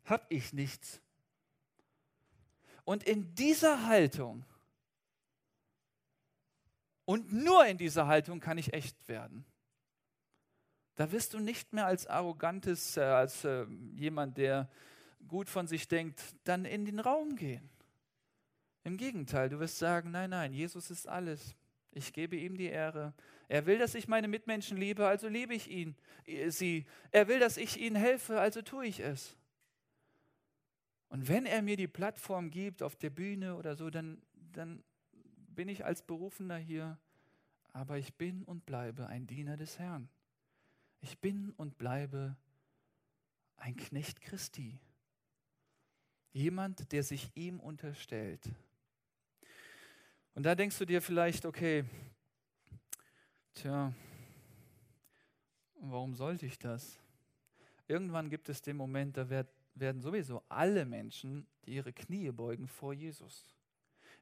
habe 0.05 0.25
ich 0.29 0.53
nichts. 0.53 1.01
Und 2.85 3.03
in 3.03 3.33
dieser 3.35 3.87
Haltung, 3.87 4.45
und 7.05 7.33
nur 7.33 7.65
in 7.65 7.77
dieser 7.77 8.07
Haltung 8.07 8.39
kann 8.39 8.57
ich 8.57 8.73
echt 8.73 9.07
werden. 9.07 9.45
Da 10.95 11.11
wirst 11.11 11.33
du 11.33 11.39
nicht 11.39 11.73
mehr 11.73 11.85
als 11.85 12.07
arrogantes, 12.07 12.97
äh, 12.97 13.01
als 13.01 13.43
äh, 13.43 13.65
jemand, 13.95 14.37
der 14.37 14.69
gut 15.27 15.49
von 15.49 15.67
sich 15.67 15.87
denkt, 15.87 16.21
dann 16.43 16.65
in 16.65 16.85
den 16.85 16.99
Raum 16.99 17.35
gehen. 17.35 17.69
Im 18.83 18.97
Gegenteil, 18.97 19.49
du 19.49 19.59
wirst 19.59 19.77
sagen, 19.77 20.11
nein, 20.11 20.29
nein, 20.31 20.53
Jesus 20.53 20.91
ist 20.91 21.07
alles. 21.07 21.55
Ich 21.91 22.11
gebe 22.11 22.35
ihm 22.35 22.57
die 22.57 22.67
Ehre. 22.67 23.13
Er 23.47 23.65
will, 23.65 23.77
dass 23.77 23.95
ich 23.95 24.07
meine 24.07 24.27
Mitmenschen 24.27 24.77
liebe, 24.77 25.07
also 25.07 25.27
liebe 25.27 25.53
ich 25.53 25.69
ihn, 25.69 25.95
äh, 26.25 26.49
sie. 26.49 26.85
Er 27.11 27.27
will, 27.27 27.39
dass 27.39 27.57
ich 27.57 27.79
ihnen 27.79 27.95
helfe, 27.95 28.39
also 28.39 28.61
tue 28.61 28.87
ich 28.87 28.99
es. 28.99 29.37
Und 31.09 31.27
wenn 31.27 31.45
er 31.45 31.61
mir 31.61 31.77
die 31.77 31.87
Plattform 31.87 32.49
gibt 32.49 32.81
auf 32.81 32.95
der 32.95 33.11
Bühne 33.11 33.55
oder 33.55 33.75
so, 33.75 33.89
dann, 33.91 34.21
dann 34.51 34.83
bin 35.49 35.69
ich 35.69 35.85
als 35.85 36.01
Berufener 36.01 36.57
hier, 36.57 36.97
aber 37.71 37.99
ich 37.99 38.15
bin 38.15 38.43
und 38.43 38.65
bleibe 38.65 39.07
ein 39.07 39.27
Diener 39.27 39.55
des 39.55 39.77
Herrn. 39.77 40.09
Ich 41.01 41.19
bin 41.19 41.51
und 41.51 41.77
bleibe 41.77 42.35
ein 43.57 43.75
Knecht 43.75 44.21
Christi. 44.21 44.79
Jemand, 46.31 46.91
der 46.91 47.03
sich 47.03 47.31
ihm 47.35 47.59
unterstellt. 47.59 48.49
Und 50.35 50.43
da 50.43 50.55
denkst 50.55 50.77
du 50.79 50.85
dir 50.85 51.01
vielleicht, 51.01 51.45
okay, 51.45 51.85
tja, 53.53 53.93
warum 55.75 56.15
sollte 56.15 56.47
ich 56.47 56.57
das? 56.57 56.99
Irgendwann 57.87 58.29
gibt 58.29 58.49
es 58.49 58.61
den 58.61 58.77
Moment, 58.77 59.15
da 59.17 59.29
werden 59.29 60.01
sowieso 60.01 60.41
alle 60.49 60.85
Menschen 60.85 61.45
ihre 61.65 61.93
Knie 61.93 62.31
beugen 62.31 62.67
vor 62.67 62.93
Jesus. 62.93 63.55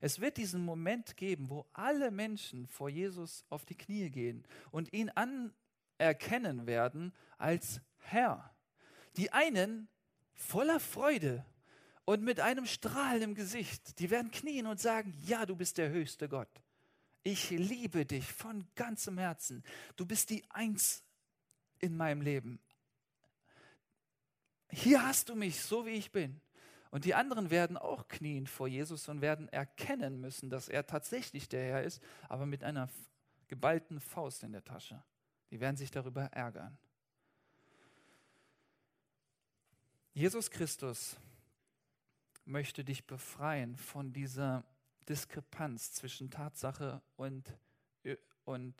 Es 0.02 0.20
wird 0.20 0.38
diesen 0.38 0.66
Moment 0.66 1.16
geben, 1.16 1.50
wo 1.50 1.66
alle 1.74 2.12
Menschen 2.12 2.68
vor 2.68 2.90
Jesus 2.90 3.46
auf 3.50 3.66
die 3.66 3.78
Knie 3.78 4.10
gehen 4.10 4.44
und 4.72 4.92
ihn 4.92 5.12
anerkennen 5.12 6.66
werden 6.66 7.14
als 7.38 7.82
Herr. 8.00 8.54
Die 9.16 9.32
einen 9.32 9.88
voller 10.34 10.80
Freude 10.80 11.46
und 12.12 12.24
mit 12.24 12.42
einem 12.42 12.66
Strahlen 12.66 13.22
im 13.22 13.36
Gesicht. 13.36 13.98
Die 14.00 14.10
werden 14.10 14.32
knien 14.32 14.68
und 14.68 14.82
sagen, 14.82 15.14
ja, 15.22 15.46
du 15.46 15.56
bist 15.56 15.78
der 15.78 15.92
höchste 15.92 16.28
Gott. 16.28 16.50
Ich 17.24 17.52
liebe 17.52 18.06
dich 18.06 18.34
von 18.34 18.68
ganzem 18.76 19.18
Herzen. 19.18 19.64
Du 19.96 20.06
bist 20.06 20.30
die 20.30 20.44
Eins 20.50 21.06
in 21.80 21.96
meinem 21.96 22.20
Leben. 22.22 22.60
Hier 24.72 25.06
hast 25.06 25.30
du 25.30 25.36
mich, 25.36 25.62
so 25.62 25.86
wie 25.86 25.92
ich 25.92 26.12
bin. 26.12 26.42
Und 26.90 27.06
die 27.06 27.16
anderen 27.16 27.50
werden 27.50 27.78
auch 27.78 28.10
knien 28.10 28.46
vor 28.46 28.68
Jesus 28.68 29.08
und 29.08 29.22
werden 29.22 29.48
erkennen 29.48 30.20
müssen, 30.20 30.50
dass 30.50 30.68
er 30.68 30.86
tatsächlich 30.86 31.48
der 31.48 31.64
Herr 31.64 31.84
ist, 31.84 32.04
aber 32.28 32.46
mit 32.46 32.66
einer 32.66 32.90
geballten 33.48 34.02
Faust 34.02 34.44
in 34.44 34.52
der 34.52 34.66
Tasche. 34.66 35.02
Die 35.50 35.62
werden 35.62 35.78
sich 35.78 35.92
darüber 35.92 36.24
ärgern. 36.24 36.78
Jesus 40.14 40.52
Christus 40.52 41.16
möchte 42.46 42.84
dich 42.84 43.06
befreien 43.06 43.76
von 43.76 44.14
dieser 44.14 44.64
Diskrepanz 45.08 45.94
zwischen 45.94 46.30
Tatsache 46.30 47.02
und, 47.16 47.58
und 48.46 48.76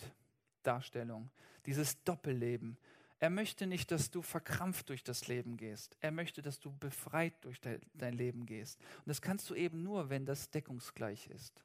Darstellung, 0.64 1.30
dieses 1.66 2.04
Doppelleben. 2.04 2.78
Er 3.20 3.30
möchte 3.30 3.68
nicht, 3.68 3.92
dass 3.92 4.10
du 4.10 4.22
verkrampft 4.22 4.90
durch 4.90 5.04
das 5.04 5.28
Leben 5.28 5.56
gehst. 5.58 5.96
Er 6.00 6.12
möchte, 6.12 6.42
dass 6.42 6.60
du 6.60 6.72
befreit 6.78 7.34
durch 7.42 7.60
dein 7.62 8.14
Leben 8.14 8.46
gehst. 8.48 8.80
Und 8.98 9.10
das 9.10 9.22
kannst 9.22 9.50
du 9.50 9.56
eben 9.56 9.84
nur, 9.84 10.10
wenn 10.10 10.26
das 10.26 10.50
deckungsgleich 10.50 11.28
ist. 11.28 11.64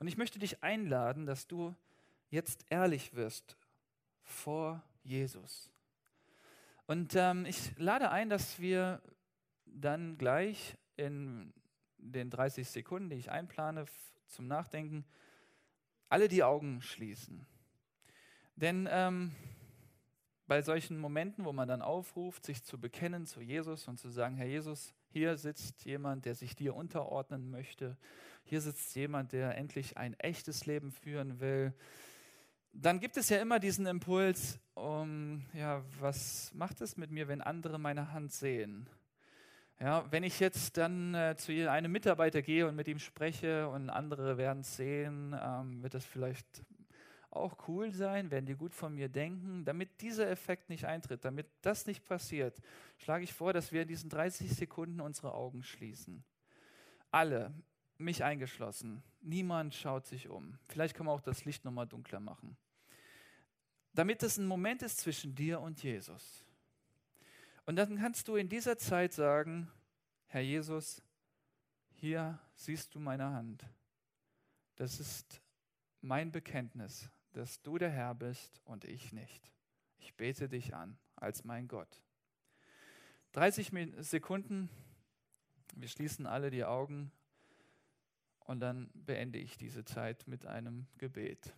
Und 0.00 0.08
ich 0.08 0.16
möchte 0.16 0.40
dich 0.40 0.62
einladen, 0.62 1.26
dass 1.26 1.46
du 1.46 1.74
jetzt 2.30 2.64
ehrlich 2.70 3.14
wirst 3.14 3.56
vor 4.24 4.82
Jesus. 5.04 5.70
Und 6.86 7.14
ähm, 7.14 7.46
ich 7.46 7.78
lade 7.78 8.10
ein, 8.10 8.28
dass 8.28 8.58
wir 8.58 9.00
dann 9.74 10.18
gleich 10.18 10.76
in 10.96 11.52
den 11.98 12.30
30 12.30 12.68
Sekunden, 12.68 13.10
die 13.10 13.16
ich 13.16 13.30
einplane 13.30 13.86
zum 14.26 14.46
Nachdenken, 14.46 15.04
alle 16.08 16.28
die 16.28 16.42
Augen 16.42 16.82
schließen. 16.82 17.46
Denn 18.56 18.88
ähm, 18.90 19.32
bei 20.46 20.60
solchen 20.62 20.98
Momenten, 20.98 21.44
wo 21.44 21.52
man 21.52 21.68
dann 21.68 21.82
aufruft, 21.82 22.44
sich 22.44 22.62
zu 22.64 22.78
bekennen 22.78 23.26
zu 23.26 23.40
Jesus 23.40 23.88
und 23.88 23.98
zu 23.98 24.10
sagen, 24.10 24.36
Herr 24.36 24.46
Jesus, 24.46 24.94
hier 25.08 25.36
sitzt 25.36 25.84
jemand, 25.84 26.24
der 26.26 26.34
sich 26.34 26.54
dir 26.54 26.74
unterordnen 26.74 27.50
möchte, 27.50 27.96
hier 28.44 28.60
sitzt 28.60 28.94
jemand, 28.94 29.32
der 29.32 29.56
endlich 29.56 29.96
ein 29.96 30.14
echtes 30.14 30.66
Leben 30.66 30.90
führen 30.90 31.40
will, 31.40 31.72
dann 32.74 33.00
gibt 33.00 33.16
es 33.16 33.28
ja 33.28 33.38
immer 33.40 33.60
diesen 33.60 33.86
Impuls, 33.86 34.58
um, 34.74 35.44
ja, 35.52 35.82
was 36.00 36.52
macht 36.54 36.80
es 36.80 36.96
mit 36.96 37.10
mir, 37.10 37.28
wenn 37.28 37.42
andere 37.42 37.78
meine 37.78 38.12
Hand 38.12 38.32
sehen? 38.32 38.88
Ja, 39.82 40.06
wenn 40.12 40.22
ich 40.22 40.38
jetzt 40.38 40.76
dann 40.76 41.12
äh, 41.12 41.34
zu 41.36 41.68
einem 41.68 41.90
Mitarbeiter 41.90 42.40
gehe 42.40 42.68
und 42.68 42.76
mit 42.76 42.86
ihm 42.86 43.00
spreche 43.00 43.68
und 43.68 43.90
andere 43.90 44.36
werden 44.38 44.60
es 44.60 44.76
sehen, 44.76 45.36
ähm, 45.36 45.82
wird 45.82 45.94
das 45.94 46.04
vielleicht 46.04 46.46
auch 47.30 47.66
cool 47.66 47.90
sein, 47.90 48.30
werden 48.30 48.46
die 48.46 48.54
gut 48.54 48.74
von 48.74 48.94
mir 48.94 49.08
denken. 49.08 49.64
Damit 49.64 50.00
dieser 50.00 50.30
Effekt 50.30 50.68
nicht 50.68 50.84
eintritt, 50.84 51.24
damit 51.24 51.48
das 51.62 51.84
nicht 51.86 52.04
passiert, 52.04 52.60
schlage 52.96 53.24
ich 53.24 53.32
vor, 53.32 53.52
dass 53.52 53.72
wir 53.72 53.82
in 53.82 53.88
diesen 53.88 54.08
30 54.08 54.54
Sekunden 54.54 55.00
unsere 55.00 55.34
Augen 55.34 55.64
schließen. 55.64 56.22
Alle, 57.10 57.52
mich 57.98 58.22
eingeschlossen. 58.22 59.02
Niemand 59.20 59.74
schaut 59.74 60.06
sich 60.06 60.28
um. 60.28 60.60
Vielleicht 60.68 60.94
kann 60.94 61.06
man 61.06 61.16
auch 61.16 61.20
das 61.20 61.44
Licht 61.44 61.64
nochmal 61.64 61.88
dunkler 61.88 62.20
machen. 62.20 62.56
Damit 63.94 64.22
es 64.22 64.38
ein 64.38 64.46
Moment 64.46 64.82
ist 64.82 64.98
zwischen 64.98 65.34
dir 65.34 65.60
und 65.60 65.82
Jesus. 65.82 66.44
Und 67.64 67.76
dann 67.76 67.96
kannst 67.96 68.28
du 68.28 68.36
in 68.36 68.48
dieser 68.48 68.76
Zeit 68.76 69.12
sagen, 69.12 69.70
Herr 70.26 70.40
Jesus, 70.40 71.02
hier 71.90 72.38
siehst 72.54 72.94
du 72.94 72.98
meine 72.98 73.32
Hand. 73.32 73.64
Das 74.76 74.98
ist 74.98 75.40
mein 76.00 76.32
Bekenntnis, 76.32 77.08
dass 77.32 77.62
du 77.62 77.78
der 77.78 77.90
Herr 77.90 78.14
bist 78.14 78.60
und 78.64 78.84
ich 78.84 79.12
nicht. 79.12 79.52
Ich 79.98 80.14
bete 80.16 80.48
dich 80.48 80.74
an 80.74 80.98
als 81.14 81.44
mein 81.44 81.68
Gott. 81.68 82.02
30 83.32 83.70
Sekunden, 83.98 84.68
wir 85.74 85.88
schließen 85.88 86.26
alle 86.26 86.50
die 86.50 86.64
Augen 86.64 87.12
und 88.40 88.60
dann 88.60 88.90
beende 88.94 89.38
ich 89.38 89.56
diese 89.56 89.84
Zeit 89.84 90.26
mit 90.26 90.44
einem 90.46 90.86
Gebet. 90.98 91.54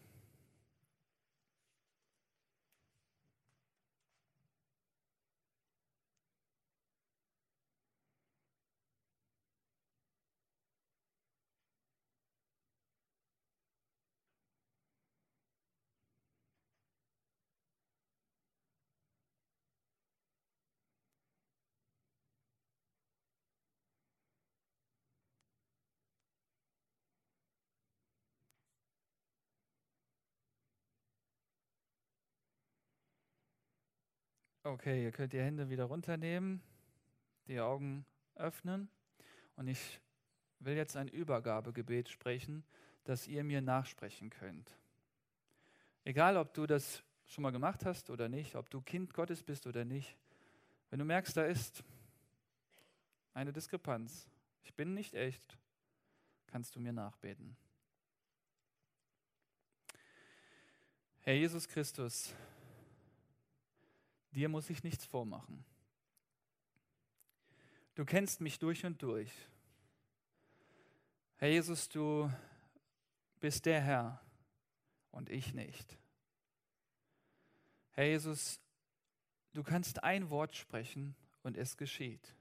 Okay, 34.66 35.04
ihr 35.04 35.12
könnt 35.12 35.34
die 35.34 35.40
Hände 35.40 35.68
wieder 35.68 35.84
runternehmen, 35.84 36.62
die 37.48 37.60
Augen 37.60 38.06
öffnen 38.34 38.88
und 39.56 39.68
ich 39.68 40.00
will 40.58 40.74
jetzt 40.74 40.96
ein 40.96 41.06
Übergabegebet 41.06 42.08
sprechen, 42.08 42.64
das 43.04 43.28
ihr 43.28 43.44
mir 43.44 43.60
nachsprechen 43.60 44.30
könnt. 44.30 44.74
Egal, 46.02 46.38
ob 46.38 46.54
du 46.54 46.66
das 46.66 47.02
schon 47.26 47.42
mal 47.42 47.50
gemacht 47.50 47.84
hast 47.84 48.08
oder 48.08 48.30
nicht, 48.30 48.54
ob 48.54 48.70
du 48.70 48.80
Kind 48.80 49.12
Gottes 49.12 49.42
bist 49.42 49.66
oder 49.66 49.84
nicht, 49.84 50.16
wenn 50.88 50.98
du 50.98 51.04
merkst, 51.04 51.36
da 51.36 51.44
ist 51.44 51.84
eine 53.34 53.52
Diskrepanz, 53.52 54.26
ich 54.62 54.72
bin 54.72 54.94
nicht 54.94 55.12
echt, 55.12 55.58
kannst 56.46 56.74
du 56.74 56.80
mir 56.80 56.94
nachbeten. 56.94 57.54
Herr 61.20 61.34
Jesus 61.34 61.68
Christus, 61.68 62.34
Dir 64.34 64.48
muss 64.48 64.68
ich 64.68 64.82
nichts 64.82 65.04
vormachen. 65.04 65.64
Du 67.94 68.04
kennst 68.04 68.40
mich 68.40 68.58
durch 68.58 68.84
und 68.84 69.00
durch. 69.00 69.32
Herr 71.36 71.48
Jesus, 71.48 71.88
du 71.88 72.28
bist 73.38 73.64
der 73.64 73.80
Herr 73.80 74.20
und 75.12 75.30
ich 75.30 75.54
nicht. 75.54 75.96
Herr 77.92 78.06
Jesus, 78.06 78.60
du 79.52 79.62
kannst 79.62 80.02
ein 80.02 80.30
Wort 80.30 80.56
sprechen 80.56 81.14
und 81.44 81.56
es 81.56 81.76
geschieht. 81.76 82.34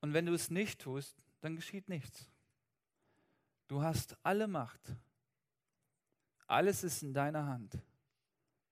Und 0.00 0.14
wenn 0.14 0.24
du 0.24 0.32
es 0.32 0.48
nicht 0.48 0.80
tust, 0.80 1.22
dann 1.42 1.54
geschieht 1.54 1.90
nichts. 1.90 2.30
Du 3.68 3.82
hast 3.82 4.16
alle 4.22 4.48
Macht. 4.48 4.96
Alles 6.46 6.82
ist 6.82 7.02
in 7.02 7.12
deiner 7.12 7.44
Hand, 7.44 7.78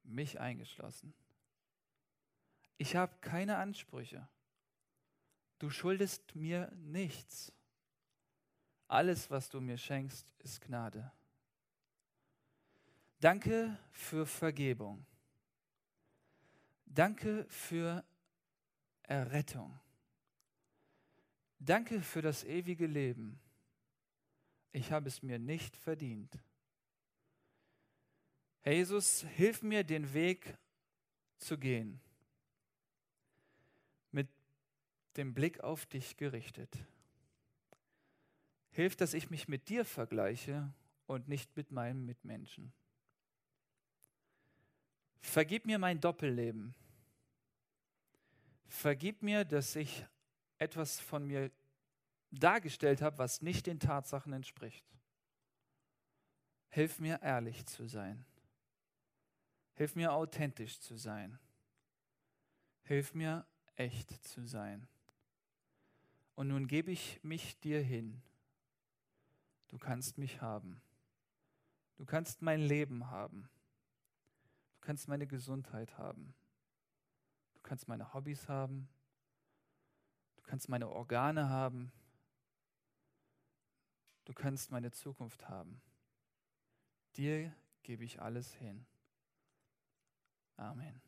mich 0.03 0.41
eingeschlossen. 0.41 1.13
Ich 2.79 2.95
habe 2.95 3.13
keine 3.21 3.57
Ansprüche. 3.59 4.27
Du 5.59 5.69
schuldest 5.69 6.37
mir 6.37 6.71
nichts. 6.77 7.53
Alles, 8.87 9.29
was 9.31 9.51
du 9.51 9.61
mir 9.61 9.77
schenkst, 9.77 10.33
ist 10.39 10.61
Gnade. 10.61 11.13
Danke 13.19 13.77
für 13.91 14.25
Vergebung. 14.25 15.05
Danke 16.87 17.45
für 17.49 18.05
Errettung. 19.03 19.79
Danke 21.59 22.01
für 22.01 22.23
das 22.23 22.45
ewige 22.45 22.87
Leben. 22.87 23.41
Ich 24.71 24.93
habe 24.93 25.09
es 25.09 25.21
mir 25.23 25.41
nicht 25.41 25.77
verdient. 25.77 26.39
Herr 28.61 28.75
Jesus, 28.75 29.23
hilf 29.35 29.63
mir, 29.63 29.83
den 29.83 30.13
Weg 30.15 30.57
zu 31.39 31.59
gehen 31.59 32.01
den 35.19 35.35
Blick 35.35 35.61
auf 35.61 35.85
dich 35.85 36.17
gerichtet. 36.17 36.79
Hilf, 38.71 38.95
dass 38.95 39.15
ich 39.15 39.31
mich 39.31 39.49
mit 39.49 39.69
dir 39.69 39.85
vergleiche 39.85 40.73
und 41.07 41.29
nicht 41.29 41.57
mit 41.57 41.73
meinem 41.73 42.07
Mitmenschen. 42.07 42.73
Vergib 45.21 45.67
mir 45.67 45.79
mein 45.79 46.01
Doppelleben. 46.01 46.75
Vergib 48.69 49.23
mir, 49.23 49.45
dass 49.45 49.75
ich 49.75 50.07
etwas 50.59 51.01
von 51.01 51.27
mir 51.27 51.51
dargestellt 52.31 53.03
habe, 53.03 53.19
was 53.19 53.43
nicht 53.43 53.67
den 53.67 53.81
Tatsachen 53.81 54.33
entspricht. 54.33 54.85
Hilf 56.69 57.01
mir, 57.01 57.21
ehrlich 57.23 57.67
zu 57.67 57.89
sein. 57.89 58.25
Hilf 59.75 59.97
mir, 59.97 60.13
authentisch 60.13 60.79
zu 60.81 60.97
sein. 60.97 61.41
Hilf 62.85 63.15
mir, 63.15 63.45
echt 63.75 64.11
zu 64.27 64.47
sein. 64.47 64.87
Und 66.39 66.47
nun 66.47 66.69
gebe 66.69 66.93
ich 66.93 67.19
mich 67.25 67.59
dir 67.59 67.83
hin. 67.83 68.23
Du 69.67 69.77
kannst 69.77 70.19
mich 70.19 70.41
haben. 70.41 70.81
Du 71.97 72.05
kannst 72.07 72.43
mein 72.43 72.61
Leben 72.61 73.11
haben. 73.11 73.51
Du 74.71 74.79
kannst 74.83 75.09
meine 75.09 75.27
Gesundheit 75.27 75.99
haben. 75.99 76.33
Du 77.55 77.61
kannst 77.63 77.89
meine 77.89 78.15
Hobbys 78.15 78.49
haben. 78.49 78.89
Du 80.37 80.45
kannst 80.45 80.69
meine 80.69 80.89
Organe 80.89 81.49
haben. 81.49 81.91
Du 84.25 84.33
kannst 84.33 84.71
meine 84.71 84.93
Zukunft 84.93 85.49
haben. 85.49 85.81
Dir 87.17 87.53
gebe 87.83 88.05
ich 88.05 88.23
alles 88.23 88.55
hin. 88.55 88.87
Amen. 90.57 91.08